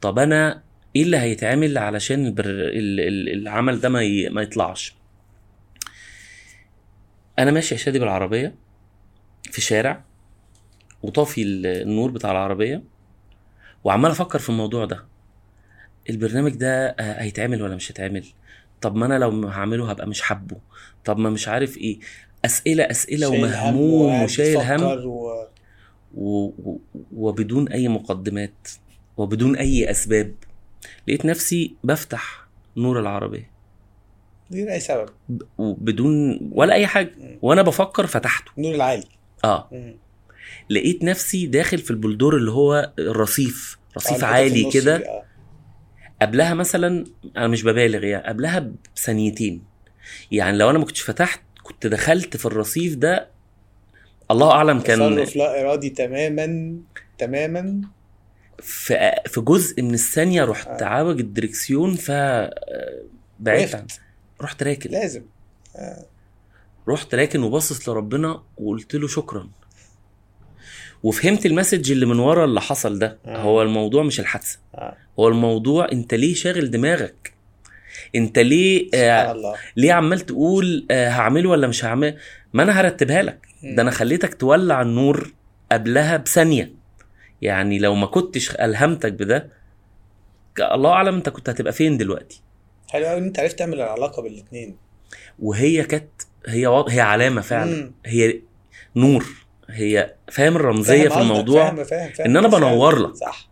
[0.00, 0.62] طب أنا
[0.96, 2.44] إيه اللي هيتعمل علشان البر...
[2.46, 3.00] ال...
[3.00, 3.28] ال...
[3.42, 4.28] العمل ده ما, ي...
[4.28, 4.94] ما يطلعش؟
[7.38, 8.54] أنا ماشي يا شادي بالعربية
[9.42, 10.04] في شارع
[11.02, 12.82] وطافي ال- النور بتاع العربية
[13.84, 15.04] وعمال أفكر في الموضوع ده.
[16.10, 18.24] البرنامج ده هيتعمل ولا مش هيتعمل؟
[18.80, 20.56] طب ما أنا لو هعمله هبقى مش حابه.
[21.04, 21.98] طب ما مش عارف إيه.
[22.44, 24.82] أسئلة أسئلة ومهموم وشايل هم.
[25.06, 25.27] و...
[26.14, 28.68] وبدون أي مقدمات
[29.16, 30.34] وبدون أي أسباب.
[31.08, 32.46] لقيت نفسي بفتح
[32.76, 33.50] نور العربية.
[34.50, 37.10] دي اي سبب؟ ب- وبدون ولا أي حاجة.
[37.42, 38.50] وأنا بفكر فتحته.
[38.58, 39.04] النور العالي.
[39.44, 39.68] آه.
[39.72, 39.96] مم.
[40.70, 44.96] لقيت نفسي داخل في البلدور اللي هو الرصيف آه، رصيف في عالي كده.
[44.96, 45.22] آه.
[46.22, 47.04] قبلها مثلا
[47.36, 49.62] أنا مش ببالغ يعني قبلها بثانيتين.
[50.32, 53.28] يعني لو أنا ما كنتش فتحت كنت دخلت في الرصيف ده
[54.30, 56.76] الله أعلم كان تصرف لا إرادي تماما
[57.18, 57.80] تماما
[58.58, 60.84] في في جزء من الثانية رحت آه.
[60.84, 62.10] عاوج الدركسيون ف
[63.40, 63.86] بعدت عن.
[64.40, 65.22] رحت راكن لازم
[66.88, 69.50] رحت راكن وباصص لربنا وقلت له شكرا
[71.02, 73.42] وفهمت المسج اللي من ورا اللي حصل ده آه.
[73.42, 74.96] هو الموضوع مش الحادثة آه.
[75.18, 77.32] هو الموضوع أنت ليه شاغل دماغك
[78.14, 79.54] انت ليه آه الله.
[79.76, 82.16] ليه عمال تقول آه هعمله ولا مش هعمله؟
[82.52, 83.46] ما أنا هرتبها لك.
[83.62, 85.32] ده أنا خليتك تولع النور
[85.72, 86.72] قبلها بثانية.
[87.42, 89.48] يعني لو ما كنتش ألهمتك بده
[90.60, 92.42] الله أعلم أنت كنت هتبقى فين دلوقتي.
[92.90, 94.76] حلو قوي إن أنت عرفت تعمل العلاقة بالاثنين
[95.38, 96.08] وهي كانت
[96.46, 96.82] هي و...
[96.88, 97.92] هي علامة فعلا.
[98.06, 98.40] هي
[98.96, 99.24] نور.
[99.70, 102.28] هي فاهم الرمزية في الموضوع؟ فاهم فاهم فاهم.
[102.28, 102.60] إن أنا فاهم.
[102.60, 103.14] بنور لك.
[103.14, 103.47] صح.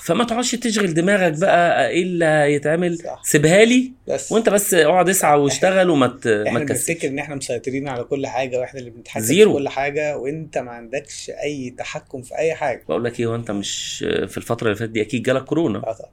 [0.00, 2.98] فما تقعدش تشغل دماغك بقى إيه اللي هيتعمل.
[3.22, 4.32] سيبها لي بس.
[4.32, 6.88] وأنت بس اقعد اسعى واشتغل وما ما تكسلش.
[6.88, 9.24] بنفتكر إن إحنا مسيطرين على كل حاجة وإحنا اللي بنتحكم.
[9.26, 12.82] في كل حاجة وإنت ما عندكش أي تحكم في أي حاجة.
[12.88, 15.78] بقول لك إيه وانت مش في الفترة اللي فاتت دي أكيد جالك كورونا.
[15.78, 16.10] طبعا.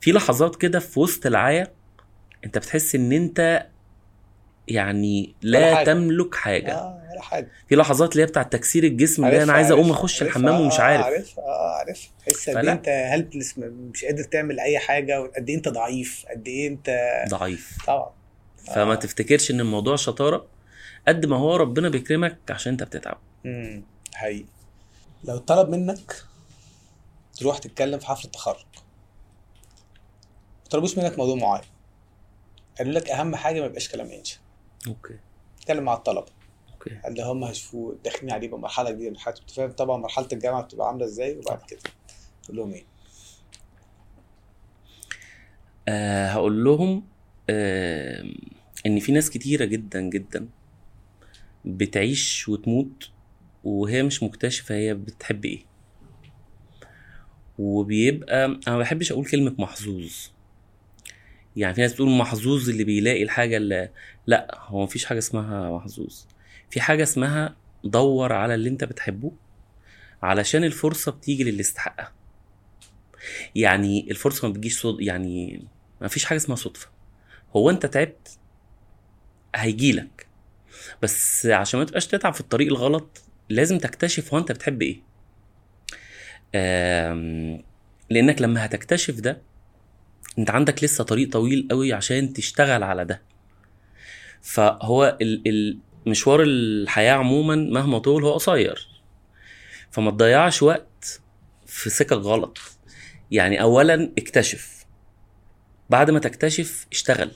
[0.00, 1.66] في لحظات كده في وسط العيا
[2.44, 3.66] أنت بتحس إن أنت
[4.70, 5.86] يعني لا حاجة.
[5.86, 6.84] تملك حاجة.
[7.12, 7.48] ولا حاجة.
[7.68, 10.22] في لحظات اللي هي بتاعت تكسير الجسم اللي أنا عايز أقوم أخش.
[10.22, 11.04] الحمام ومش آه، عارف.
[11.04, 12.56] عارف آه عارف تحس قد.
[12.56, 17.14] إيه أنت هلبلس مش قادر تعمل أي حاجة وقد إيه أنت ضعيف قد إيه أنت
[17.28, 17.78] ضعيف.
[17.86, 18.10] طبعا.
[18.66, 18.94] فما آه.
[18.94, 20.46] تفتكرش إن الموضوع شطارة
[21.08, 23.18] قد ما هو ربنا بيكرمك عشان أنت بتتعب.
[23.46, 23.82] امم
[24.14, 24.44] حقيقي.
[25.24, 26.22] لو طلب منك
[27.38, 28.56] تروح تتكلم في حفله تخرج
[30.64, 31.64] ما طلبوش منك موضوع معين.
[32.78, 34.36] قالوا لك أهم حاجة ما يبقاش كلام انشا
[34.86, 35.18] أوكي.
[35.58, 36.26] اتكلم مع الطلبة.
[36.72, 37.00] أوكي.
[37.06, 40.86] اللي هم هيشوفوا داخلين عليه بمرحله جديده من حياتهم انت فاهم طبعا مرحلة الجامعة بتبقى
[40.88, 41.80] عاملة إزاي؟ وبعد كده.
[42.42, 42.84] تقول لهم إيه؟
[45.88, 47.04] آه هقول لهم
[47.50, 48.24] آه
[48.86, 50.48] إن في ناس كتيرة جدا جدا
[51.64, 53.10] بتعيش وتموت
[53.64, 55.64] وهي مش مكتشفة هي بتحب إيه.
[57.58, 60.12] وبيبقى أنا ما بحبش أقول كلمة محظوظ.
[61.60, 63.90] يعني في ناس بتقول محظوظ اللي بيلاقي الحاجة اللي
[64.26, 66.24] لا هو مفيش حاجة اسمها محظوظ.
[66.70, 69.32] في حاجة اسمها دور على اللي انت بتحبه
[70.22, 72.12] علشان الفرصة بتيجي للي يستحقها
[73.54, 75.00] يعني الفرصة ما بتجيش صد...
[75.00, 75.64] يعني
[76.00, 76.88] ما فيش حاجة اسمها صدفة.
[77.56, 78.38] هو انت تعبت
[79.54, 80.26] هيجيلك
[81.02, 85.00] بس عشان ما تبقاش تتعب في الطريق الغلط لازم تكتشف هو انت بتحب إيه.
[88.10, 89.49] لانك لما هتكتشف ده
[90.40, 93.22] انت عندك لسه طريق طويل قوي عشان تشتغل على ده.
[94.42, 98.88] فهو ال- مشوار الحياة عموما مهما طول هو قصير.
[99.90, 101.20] فما تضيعش وقت
[101.66, 102.58] في سكك غلط.
[103.30, 104.84] يعني اولا اكتشف.
[105.90, 107.30] بعد ما تكتشف اشتغل.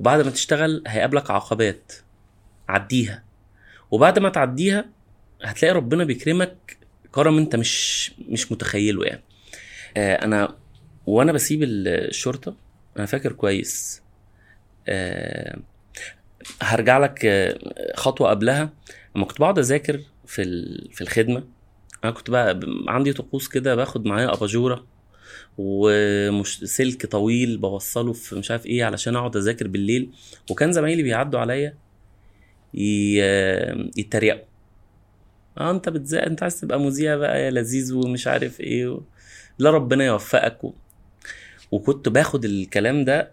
[0.00, 1.92] وبعد ما تشتغل هيقابلك عقبات.
[2.68, 3.24] عديها.
[3.90, 4.84] وبعد ما تعديها
[5.42, 6.78] هتلاقي ربنا بيكرمك
[7.12, 9.22] كرم انت مش مش متخيله يعني.
[9.96, 10.56] آه أنا
[11.06, 12.56] وأنا بسيب الشرطة
[12.96, 14.02] أنا فاكر كويس.
[14.88, 15.58] آه
[16.62, 17.58] هرجع لك آه،
[17.96, 18.72] خطوة قبلها.
[19.16, 20.42] لما كنت بقعد أذاكر في
[20.92, 21.44] في الخدمة
[22.04, 24.86] أنا كنت بقى عندي طقوس كده باخد معايا أباجورة
[25.58, 30.10] ومش سلك طويل بوصله في مش عارف إيه علشان أقعد أذاكر بالليل.
[30.50, 31.74] وكان زمايلي بيعدوا عليا
[32.74, 34.44] ي- يتريقوا.
[35.58, 39.00] آه أنت بتذاكر أنت عايز تبقى مذيع بقى يا لذيذ ومش عارف إيه و...
[39.58, 40.74] لا ربنا يوفقك و...
[41.74, 43.30] وكنت باخد الكلام ده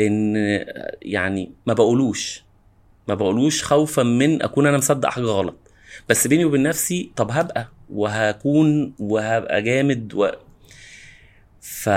[0.00, 0.36] إن
[1.02, 2.44] يعني ما بقولوش
[3.08, 5.56] ما بقولوش خوفا من أكون أنا مصدق حاجة غلط.
[6.08, 10.28] بس بيني وبين نفسي طب هبقى وهكون وهبقى جامد و...
[11.60, 11.90] ف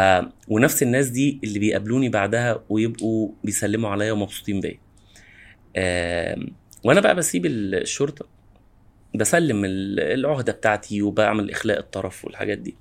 [0.47, 4.77] ونفس الناس دي اللي بيقابلوني بعدها ويبقوا بيسلموا عليا ومبسوطين بيا.
[5.77, 6.47] آم،
[6.83, 8.25] وأنا بقى بسيب الشرطة
[9.15, 12.75] بسلم ال- العهدة بتاعتي وبعمل إخلاء الطرف والحاجات دي.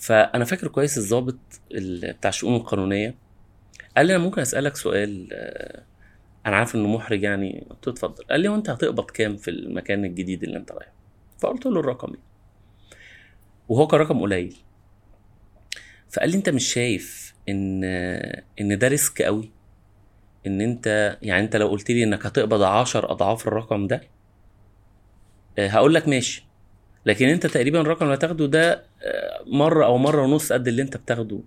[0.00, 1.38] فأنا فاكر كويس الضابط
[1.72, 3.14] ال- بتاع الشؤون القانونية.
[3.96, 5.82] قال لي أنا ممكن أسألك سؤال آه،
[6.46, 7.66] أنا عارف إنه محرج يعني.
[7.70, 8.24] قلت له اتفضل.
[8.24, 10.92] قال لي هو أنت هتقبض كام في المكان الجديد اللي أنت رايحه؟
[11.38, 12.20] فقلت له الرقم إيه؟
[13.68, 14.56] وهو كان رقم قليل.
[16.10, 17.84] فقال لي أنت مش شايف إن
[18.60, 19.50] إن ده ريسك قوي؟
[20.46, 24.00] إن أنت يعني أنت لو قلت لي إنك هتقبض عشر أضعاف الرقم ده
[25.58, 26.44] آه، هقول لك ماشي.
[27.06, 28.84] لكن أنت تقريبا الرقم اللي هتاخده ده آه،
[29.46, 31.40] مرة أو مرة ونص قد اللي أنت بتاخده.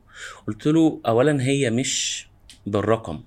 [0.48, 2.28] قلت له اولا هي مش
[2.68, 3.20] بالرقم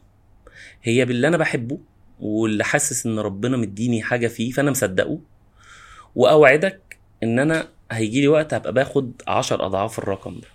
[0.83, 1.79] هي باللي أنا بحبه
[2.20, 5.18] واللي حاسس إن ربنا مديني حاجة فيه فأنا مصدقه
[6.14, 10.49] وأوعدك إن أنا هيجي لي وقت هبقى باخد عشر أضعاف الرقم ده.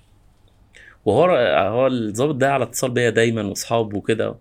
[1.05, 1.26] وهو
[1.69, 4.36] هو الظابط ده على اتصال بيا دايما واصحابه وكده.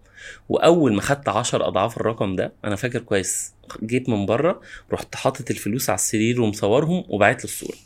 [0.48, 4.60] وأول ما خدت عشر أضعاف الرقم ده أنا فاكر كويس جيت من بره
[4.92, 7.76] رحت حاطط الفلوس على السرير ومصورهم وبعت له الصورة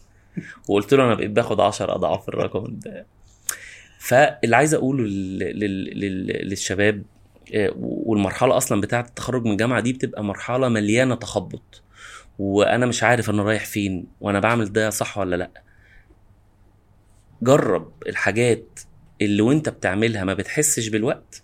[0.69, 3.07] وقلت له أنا بقيت باخد عشر أضعاف الرقم ده.
[3.99, 5.39] فاللي عايز أقوله لل...
[5.39, 6.01] لل...
[6.01, 6.49] لل...
[6.49, 7.03] للشباب
[7.55, 11.83] آه، والمرحلة أصلا بتاعة التخرج من الجامعة دي بتبقى مرحلة مليانة تخبط.
[12.39, 15.51] وأنا مش عارف أنا رايح فين وأنا بعمل ده صح ولا لأ.
[17.43, 18.81] جرب الحاجات
[19.23, 21.43] اللي وأنت بتعملها ما بتحسش بالوقت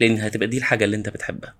[0.00, 1.54] لأن هتبقى دي الحاجة اللي أنت بتحبها.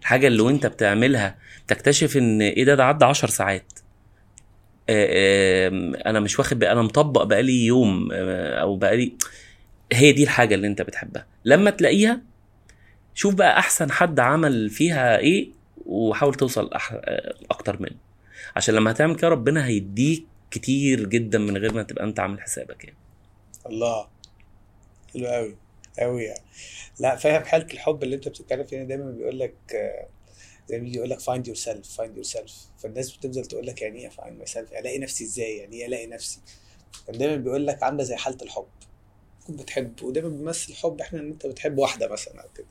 [0.00, 3.72] الحاجة اللي وأنت بتعملها تكتشف إن إيه ده ده عدى عشر ساعات.
[3.72, 3.79] آم،
[6.06, 9.12] أنا مش واخد أنا مطبق بقالي يوم آه، أو بقالي
[9.92, 11.26] هي دي الحاجة اللي أنت بتحبها.
[11.44, 12.20] لما تلاقيها
[13.14, 15.50] شوف بقى أحسن حد عمل فيها إيه
[15.86, 16.70] وحاول توصل.
[16.72, 17.96] آه، أكتر منه.
[18.56, 22.84] عشان لما هتعمل كده ربنا هيديك كتير جدا من غير ما تبقى أنت عامل حسابك
[22.84, 22.96] يعني.
[23.66, 24.06] الله.
[25.14, 25.56] حلو قوي
[25.98, 26.40] قوي يعني.
[27.00, 30.06] لا فاهم حالة الحب اللي أنت بتتكلم فيها دايما بيقول لك آه،
[30.70, 32.52] زي ما يقول لك find yourself find yourself.
[32.78, 36.38] فالناس بتفضل تقول لك يعني إيه find myself ألاقي نفسي إزاي؟ يعني إيه ألاقي نفسي؟
[37.06, 38.66] كان دايما بيقول لك عاملة زي حالة الحب.
[39.40, 42.66] تكون بتحب ودايما بيمثل الحب إحنا إن أنت بتحب واحدة مثلا أو كده.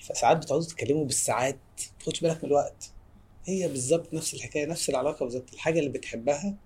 [0.00, 2.90] فساعات بتقعدوا تتكلموا بالساعات ما تاخدش بالك من الوقت.
[3.44, 5.52] هي بالظبط نفس الحكاية نفس العلاقة بالظبط.
[5.52, 6.56] الحاجة اللي بتحبها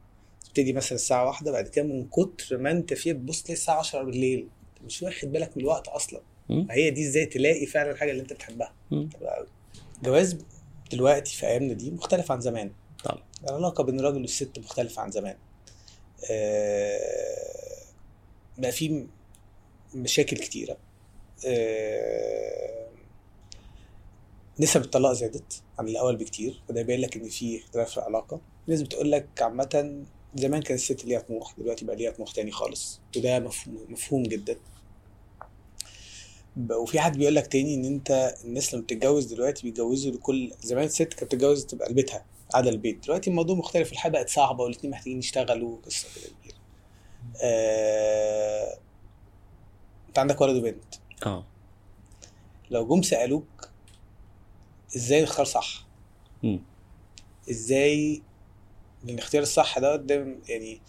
[0.44, 4.48] تبتدي مثلا الساعة واحدة بعد كده من كتر ما أنت فيها تبص الساعة 10 بالليل.
[4.76, 6.20] أنت مش واخد بالك من الوقت أصلا.
[6.68, 8.74] فهي دي إزاي تلاقي فعلا الحاجة اللي أنت بتحبها.
[10.02, 10.38] جواز
[10.95, 12.72] دلوقتي في أيامنا دي مختلف عن زمان.
[13.05, 13.22] طبعا.
[13.49, 15.36] العلاقة بين الراجل والست مختلفة عن زمان.
[16.30, 17.82] آه،
[18.59, 19.07] بقى في
[19.95, 20.76] مشاكل كتيرة.
[21.47, 22.88] آه،
[24.61, 26.62] نسب الطلاق زادت عن الأول بكتير.
[26.68, 28.40] وده يبين لك إن في اختلاف في العلاقة.
[28.66, 33.01] ناس بتقول لك عامة زمان كان الست ليها طموح دلوقتي بقى ليها طموح تاني خالص.
[33.16, 34.57] وده مفهوم مفهوم جدا.
[36.70, 41.03] وفي حد بيقول لك تاني إن أنت الناس لما بتتجوز دلوقتي بيتجوزوا لكل زمان الست
[41.03, 43.05] كانت بتتجوز تبقى لبيتها قاعدة البيت.
[43.05, 46.57] دلوقتي الموضوع مختلف الحياة بقت صعبه والاتنين محتاجين يشتغلوا قصه كده كبيرة.
[47.42, 48.78] آه...
[50.09, 50.94] أنت عندك ولد وبنت.
[51.26, 51.46] آه.
[52.70, 53.68] لو جم سألوك
[54.96, 55.86] إزاي نختار صح؟
[56.42, 56.62] مم.
[57.50, 58.22] إزاي
[59.09, 60.80] الاختيار الصح ده دايما يعني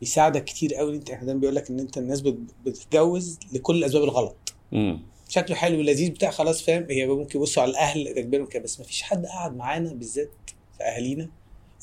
[0.00, 4.04] بيساعدك كتير قوي أنت إحنا دايما بيقول لك إن أنت الناس بت- بتتجوز لكل الأسباب
[4.04, 4.36] الغلط.
[4.72, 5.02] مم.
[5.28, 8.86] شكله حلو ولذيذ بتاع خلاص فاهم؟ هي ممكن يبصوا على الأهل تكبيرهم كده بس ما
[8.86, 11.30] فيش حد قعد معانا بالذات في أهالينا.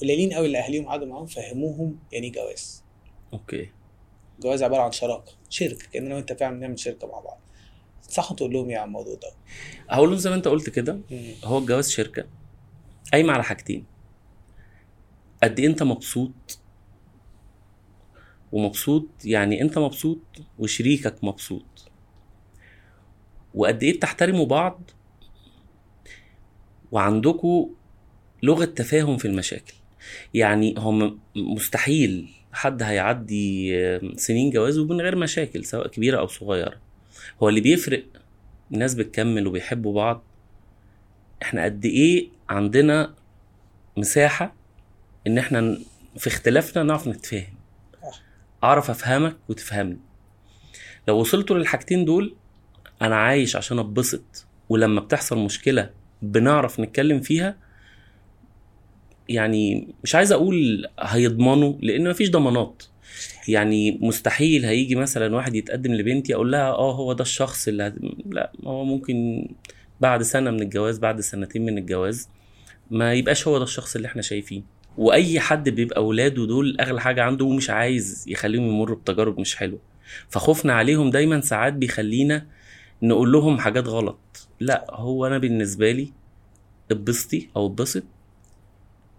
[0.02, 2.84] قليلين قوي اللي أهاليهم قعدوا معاهم فهموهم يعني إيه جواز.
[3.34, 3.70] أوكي.
[4.36, 7.40] الجواز عبارة عن شراكة شركة كاننا وانت فعلا بنعمل شركة مع بعض.
[8.10, 9.32] صح تقول لهم إيه على الموضوع ده؟
[9.90, 11.00] هقول لهم زي ما أنت قلت كده.
[11.44, 12.26] هو الجواز شركة.
[13.14, 13.86] قايمة على حاجتين.
[15.44, 16.60] قد إيه أنت مبسوط؟
[18.52, 20.20] ومبسوط يعني أنت مبسوط
[20.60, 21.66] وشريكك مبسوط.
[23.54, 24.92] وقد إيه بتحترموا بعض
[26.92, 27.68] وعندكوا
[28.44, 29.74] لغة تفاهم في المشاكل.
[30.34, 33.74] يعني هم مستحيل حد هيعدي
[34.16, 36.80] سنين جوازه من غير مشاكل سواء كبيرة أو صغيرة.
[37.44, 38.04] هو اللي بيفرق
[38.74, 40.24] الناس بتكمل وبيحبوا بعض.
[41.42, 43.14] إحنا قد إيه عندنا
[43.98, 44.56] مساحة
[45.28, 45.78] ان إحنا
[46.18, 47.54] في اختلافنا نعرف نتفاهم.
[48.64, 50.00] أعرف أفهمك وتفهمني.
[51.08, 52.36] لو وصلتوا للحاجتين دول
[53.04, 55.90] أنا عايش عشان أتبسط ولما بتحصل مشكلة
[56.22, 57.56] بنعرف نتكلم فيها
[59.30, 62.84] يعني مش عايز أقول هيضمنوا لأن مفيش ضمانات.
[63.48, 67.94] يعني مستحيل هيجي مثلا واحد يتقدم لبنتي أقول لها آه هو ده الشخص اللي هت...
[68.26, 69.48] لا هو ممكن
[70.02, 72.30] بعد سنة من الجواز بعد سنتين من الجواز
[72.92, 74.64] ما يبقاش هو ده الشخص اللي إحنا شايفين
[74.98, 79.80] وأي حد بيبقى اولاده دول أغلى حاجة عنده ومش عايز يخليهم يمروا بتجارب مش حلوة.
[80.30, 82.46] فخوفنا عليهم دايما ساعات بيخلينا
[83.02, 84.48] نقول لهم حاجات غلط.
[84.60, 86.12] لا هو أنا بالنسبة لي
[86.92, 88.04] اتبسطي أو اتبسط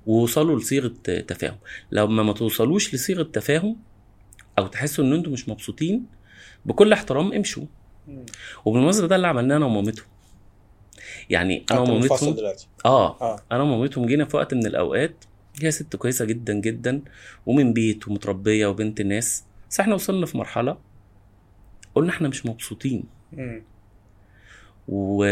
[0.07, 0.95] ووصلوا لصيغة
[1.29, 1.57] تفاهم.
[1.93, 3.77] لما ما توصلوش لصيغة تفاهم
[4.59, 6.07] أو تحسوا إن أنتوا مش مبسوطين
[6.67, 7.65] بكل احترام امشوا.
[8.65, 10.07] وبالمناسبة ده اللي عملناه أنا ومامتهم.
[11.31, 12.67] يعني أنا ومامتهم دلوقتي.
[12.85, 13.41] آه.
[13.53, 15.25] أنا ومامتهم جينا في وقت من الأوقات
[15.63, 17.03] هي ست كويسة جدا جدا
[17.47, 20.77] ومن بيت ومتربية وبنت ناس بس إحنا وصلنا في مرحلة
[21.95, 23.05] قلنا إحنا مش مبسوطين.
[24.89, 25.25] و...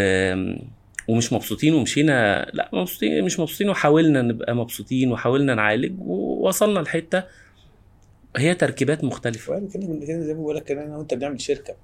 [1.08, 2.46] ومش مبسوطين ومشينا.
[2.52, 7.22] لا مبسوطين مش مبسوطين وحاولنا نبقى مبسوطين وحاولنا نعالج ووصلنا لحتة
[8.36, 9.58] هي تركيبات مختلفة.
[9.58, 11.74] من كده زي ما بقول لك أنا وأنت بنعمل شركة.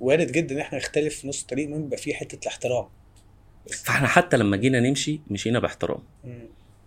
[0.00, 2.84] وارد جدا إن إحنا نختلف في نص الطريق المهم يبقى في حتة الاحترام.
[3.84, 6.00] فإحنا حتى لما جينا نمشي مشينا باحترام.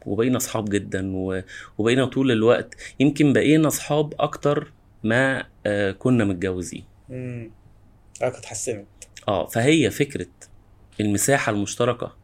[0.06, 1.42] وبقينا أصحاب جدا و...
[1.78, 4.72] وبقينا طول الوقت يمكن بقينا أصحاب أكتر
[5.04, 6.84] ما آه، كنا متجوزين.
[7.10, 7.52] مم.
[8.22, 8.88] آه اتحسنت
[9.28, 10.28] آه فهي فكرة
[11.00, 12.16] المساحة المشتركة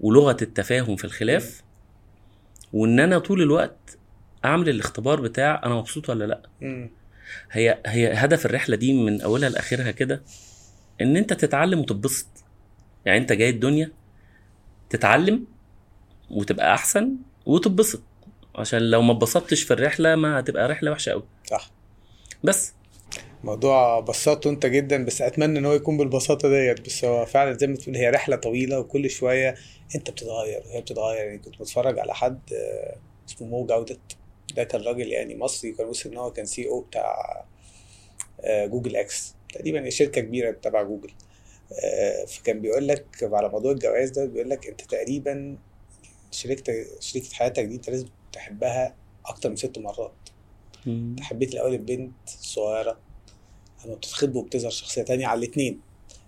[0.00, 1.62] ولغة التفاهم في الخلاف
[2.72, 3.98] وإن أنا طول الوقت
[4.44, 6.42] أعمل الاختبار بتاع أنا مبسوط ولا لأ.
[7.50, 10.22] هي هي هدف الرحلة دي من أولها لآخرها كده
[11.00, 12.26] إن أنت تتعلم وتتبسط.
[13.04, 13.92] يعني أنت جاي الدنيا
[14.90, 15.46] تتعلم
[16.30, 18.02] وتبقى أحسن وتتبسط.
[18.56, 21.70] عشان لو ما اتبسطتش في الرحلة ما هتبقى رحلة وحشة قوي صح.
[22.44, 22.74] بس.
[23.44, 27.66] موضوع بسطته انت جدا بس اتمنى ان هو يكون بالبساطه ديت بس هو فعلا زي
[27.66, 29.54] ما تقول هي رحلة طويلة وكل شوية
[29.94, 31.26] انت بتتغير وهي بتتغير.
[31.26, 32.96] يعني كنت بتفرج على حد آه،
[33.28, 33.98] اسمه مو جودة
[34.56, 37.44] ده كان راجل يعني مصري كان وصل إن هو كان سي أو بتاع
[38.40, 39.34] آه، جوجل إكس.
[39.54, 41.10] تقريبا شركة كبيرة تبع جوجل.
[41.84, 45.56] آه، فكان بيقول لك على موضوع الجواز ده بيقول لك انت تقريبا
[46.30, 48.94] شريكتك شريكة حياتك دي انت لازم تحبها
[49.26, 50.12] أكتر من ست مرات.
[50.86, 52.98] انت حبيت الأول البنت الصغيره
[53.84, 55.80] لما بتتخطبوا بتظهر شخصية تانية على الاتنين.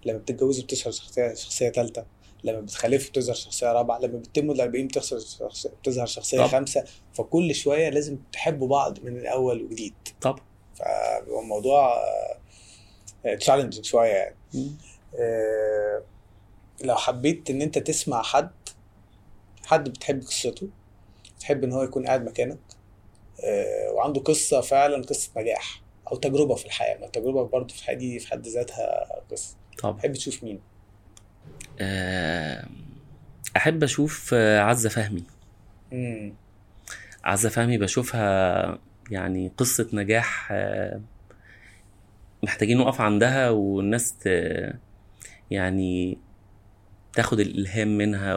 [0.05, 2.05] لما بتتجوزوا بتظهر شخصيه شخصية تالتة.
[2.45, 3.99] لما بتخلفوا بتظهر شخصية رابعة.
[3.99, 6.39] لما بتتموا ال 40 بتظهر شخصية.
[6.47, 6.85] خامسة.
[7.15, 9.95] فكل شوية لازم تحبوا بعض من الأول وجديد.
[10.21, 10.41] طبعا
[10.75, 11.97] فهو الموضوع
[13.41, 14.37] تشالنجينج شوية يعني.
[15.19, 16.03] آه،
[16.85, 18.51] لو حبيت إن أنت تسمع حد
[19.67, 20.69] حد بتحب قصته
[21.41, 22.59] تحب إن هو يكون قاعد مكانك
[23.45, 25.83] آه، وعنده قصة فعلا قصة نجاح.
[26.13, 26.99] أو تجربة في الحياة.
[26.99, 29.57] ما التجربة برضه في الحياة دي في حد ذاتها قصة.
[29.79, 29.99] طبعا.
[29.99, 30.61] تحب تشوف مين؟
[33.57, 35.25] أحب أشوف عزة فهمي.
[35.93, 36.35] امم
[37.25, 38.79] عزة فهمي بشوفها
[39.11, 40.53] يعني قصة نجاح
[42.43, 44.29] محتاجين نقف عندها والناس ت...
[45.51, 46.19] يعني
[47.13, 48.37] تاخد الإلهام منها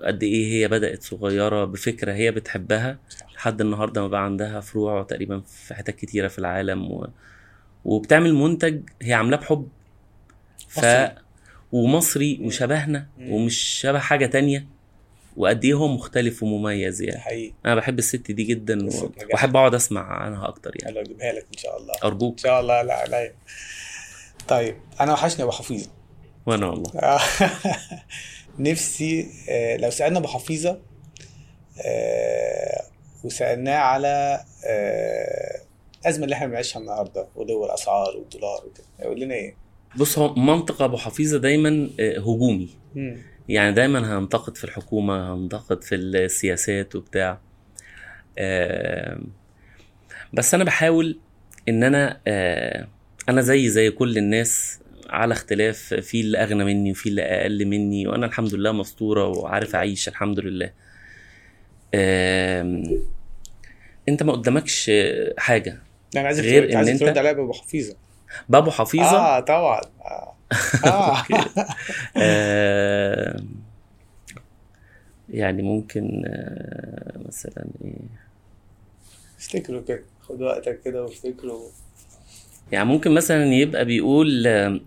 [0.00, 2.98] وقد إيه هي بدأت صغيرة بفكرة هي بتحبها.
[3.34, 7.08] لحد النهارده ما بقى عندها فروع تقريبا في حتت كتيرة في العالم و...
[7.84, 9.68] وبتعمل منتج هي عاملاه بحب.
[10.68, 11.12] ف مصري.
[11.72, 12.38] ومصري.
[12.42, 13.32] وشبهنا مم.
[13.32, 14.66] ومش شبه حاجة تانية.
[15.36, 17.20] وقد إيه هو مختلف ومميز يعني.
[17.20, 19.12] حقيقي أنا بحب الست دي جدا و...
[19.32, 20.92] وأحب أقعد أسمع عنها أكتر يعني.
[20.92, 21.94] يلا اجيبها لك إن شاء الله.
[21.94, 23.34] إن ارجوك شاء الله لا عليا.
[24.48, 25.90] طيب أنا وحشني أبو حفيظه
[26.46, 26.90] وأنا والله.
[28.58, 30.78] نفسي آه، لو سألنا ابو حفيظه
[31.86, 32.82] آه،
[33.24, 35.60] وسألناه على آه،
[36.02, 39.54] الازمه اللي إحنا بنعيشها النهارده ودول الأسعار والدولار وكده هيقول لنا إيه؟
[39.96, 43.16] بص هو منطق أبو حفيظة دايما آه، هجومي مم.
[43.48, 47.38] يعني دايما هنتقد في الحكومة هنتقد في السياسات وبتاع
[48.38, 49.18] آه،
[50.32, 51.18] بس أنا بحاول
[51.68, 52.88] إن أنا آه
[53.28, 54.78] أنا زي زي كل الناس
[55.16, 59.74] على اختلاف في اللي أغنى مني وفي اللي أقل مني وأنا الحمد لله مستورة وعارف
[59.74, 60.72] أعيش الحمد لله.
[64.08, 64.90] أنت ما قدامكش
[65.38, 65.78] حاجة
[66.16, 67.96] أنا عايزك غير عايزك أنت- ترد عليا بابو حفيظة.
[68.48, 69.80] بابو حفيظة؟ آه طبعا.
[70.86, 71.24] آه,
[72.16, 73.36] آه.
[75.30, 77.92] يعني ممكن آه مثلا إيه؟
[79.38, 81.68] افتكروا كده خد وقتك كده وافتكروا.
[82.72, 84.78] يعني ممكن مثلا يبقى بيقول آه،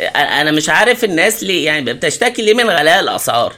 [0.00, 3.52] آه، أنا مش عارف الناس ليه يعني بتشتكي ليه من غلاء الأسعار؟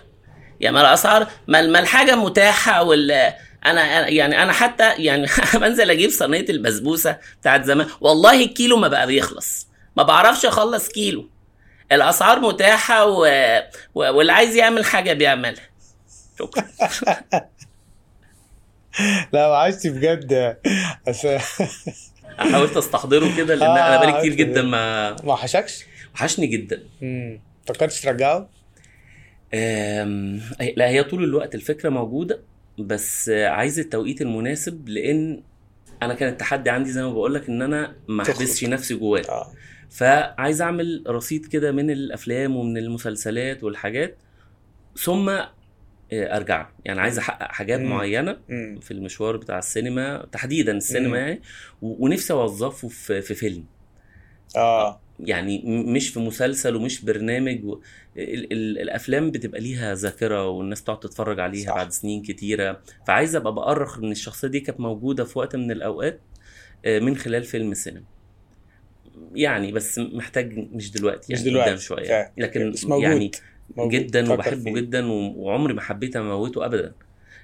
[0.60, 3.32] يعني ما الأسعار ما الحاجة متاحة وال
[3.66, 5.26] أنا يعني أنا حتى يعني
[5.60, 11.28] بنزل أجيب صينية البسبوسة بتاعت زمان والله الكيلو ما بقى بيخلص ما بعرفش أخلص كيلو.
[11.92, 13.26] الأسعار متاحة و...
[13.94, 14.00] و...
[14.00, 15.68] واللي عايز يعمل حاجة بيعملها.
[16.38, 16.64] شكرا.
[19.32, 20.56] لا وعشت بجد
[22.38, 25.84] حاولت أستحضره كده لأن أنا بقالي كتير آه، جدا ما ما وحشكش؟
[26.14, 28.48] وحشني جدا امم فكرتش ترجعه؟
[29.54, 30.40] أم،
[30.76, 32.40] لا هي طول الوقت الفكرة موجودة
[32.78, 35.42] بس عايز التوقيت المناسب لأن
[36.02, 38.22] أنا كان التحدي عندي زي ما بقول لك إن أنا ما.
[38.22, 39.52] احبسش نفسي جوايا آه
[39.90, 44.16] فعايز أعمل رصيد كده من الأفلام ومن المسلسلات والحاجات
[44.96, 45.30] ثم
[46.12, 47.90] آه، أرجع يعني عايز أحقق حاجات مم.
[47.90, 50.78] معينة امم في المشوار بتاع السينما تحديدا مم.
[50.78, 51.40] السينما يعني
[51.82, 53.64] و- ونفسي أوظفه في في فيلم
[54.56, 57.80] آه يعني مش في مسلسل ومش برنامج و...
[58.16, 58.52] ال...
[58.52, 58.78] ال...
[58.78, 61.74] الأفلام بتبقى ليها ذاكرة والناس تقعد تتفرج عليها صح.
[61.76, 66.20] بعد سنين كتيرة فعايز أبقى بأرخ إن الشخصية دي كانت موجودة في وقت من الأوقات
[66.84, 68.02] آه، من خلال فيلم سينما
[69.34, 72.32] يعني بس محتاج مش دلوقتي مش يعني دلوقتي، قدام شوية.
[72.38, 73.02] لكن موجود.
[73.02, 73.30] يعني.
[73.78, 74.72] جدا وبحبه.
[74.72, 76.94] جدا وعمري ما حبيت اموته ابدا.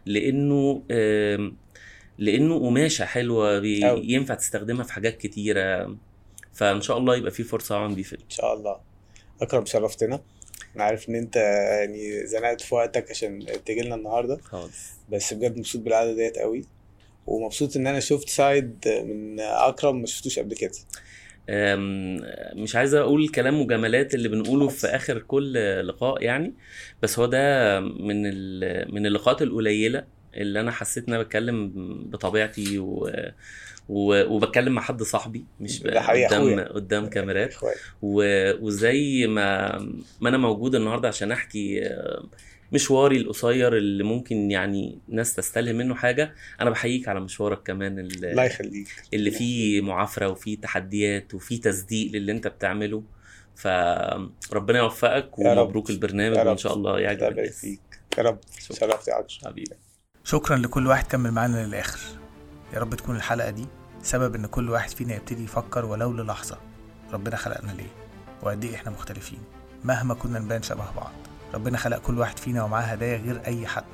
[0.07, 0.83] لأنه
[2.18, 3.64] لأنه قماشة حلوة.
[3.64, 5.97] ينفع تستخدمها في حاجات كتيرة.
[6.53, 8.77] فإن شاء الله يبقى في فرصة اعمل بيه فيلم إن شاء الله.
[9.43, 10.20] اكرم شرفتنا.
[10.77, 14.37] أنا عارف إن أنت يعني زنقت في وقتك عشان تيجي لنا النهارده.
[14.37, 14.93] خالص.
[15.12, 16.64] بس بجد مبسوط بالقعدة ديت قوي
[17.27, 20.72] ومبسوط إن أنا شفت سايد من أكرم ما شفتوش قبل كده.
[22.55, 25.53] مش عايز أقول كلام مجاملات اللي بنقوله في آخر كل
[25.89, 26.55] لقاء يعني
[27.03, 31.73] بس هو ده من ال- من اللقاءات القليلة اللي أنا حسيت إن أنا بتكلم
[32.11, 33.11] بطبيعتي و
[33.89, 35.87] و- وبتكلم مع حد صاحبي مش ب-
[36.27, 36.43] قدام.
[36.75, 37.55] قدام كاميرات.
[38.03, 39.79] و- وزي ما
[40.21, 41.81] ما أنا موجود النهارده عشان أحكي
[42.75, 48.31] مشواري القصير اللي ممكن يعني ناس تستلهم منه حاجة أنا بحييك على مشوارك كمان اللي
[48.31, 48.89] الله يخليك.
[49.14, 53.03] اللي فيه معافرة وفيه تحديات وفيه تصديق للي أنت بتعمله.
[53.55, 55.39] فربنا يوفقك.
[55.39, 56.37] ومبروك البرنامج.
[56.37, 57.81] وإن شاء الله الله يعجب يبارك الناس فيك.
[58.18, 58.39] يا رب.
[58.59, 58.77] شكرا.
[58.77, 59.77] شرفت يا حبيبي.
[60.25, 62.01] شكرا لكل واحد كمل معانا للآخر.
[62.75, 63.66] يا رب تكون الحلقة دي
[64.03, 66.59] سبب إن كل واحد فينا يبتدي يفكر ولو للحظة.
[67.12, 67.93] ربنا خلقنا ليه؟
[68.43, 69.41] وقد إيه إحنا مختلفين؟
[69.85, 71.12] مهما كنا نبان شبه بعض.
[71.55, 73.85] ربنا خلق كل واحد فينا ومعاه هدايا غير أي حد.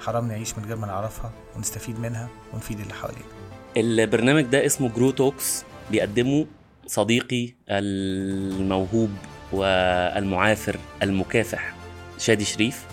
[0.00, 3.24] حرام نعيش من غير ما نعرفها ونستفيد منها ونفيد اللي حوالينا.
[3.76, 6.46] البرنامج ده اسمه Grow Talks بيقدمه
[6.86, 9.10] صديقي الموهوب
[9.52, 11.74] والمعافر المكافح
[12.18, 12.86] شادي شريف.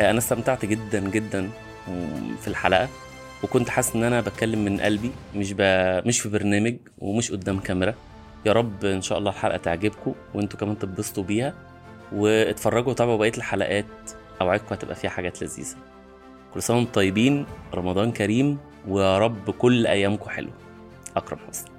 [0.00, 1.50] أنا استمتعت جدا جدا
[2.40, 2.88] في الحلقة
[3.42, 5.60] وكنت حاسس إن أنا بتكلم من قلبي مش ب...
[6.06, 7.94] مش في برنامج ومش قدام كاميرا.
[8.46, 11.54] يا رب إن شاء الله الحلقة تعجبكم وأنتوا كمان تتبسطوا بيها.
[12.14, 13.86] واتفرجوا وتابعوا بقية الحلقات
[14.40, 15.76] أوعدكم هتبقى فيها حاجات لذيذة.
[16.54, 18.58] كل سنة وأنتم طيبين رمضان كريم
[18.88, 20.52] ويا رب كل أيامكم حلوة.
[21.16, 21.71] أكرم حسني.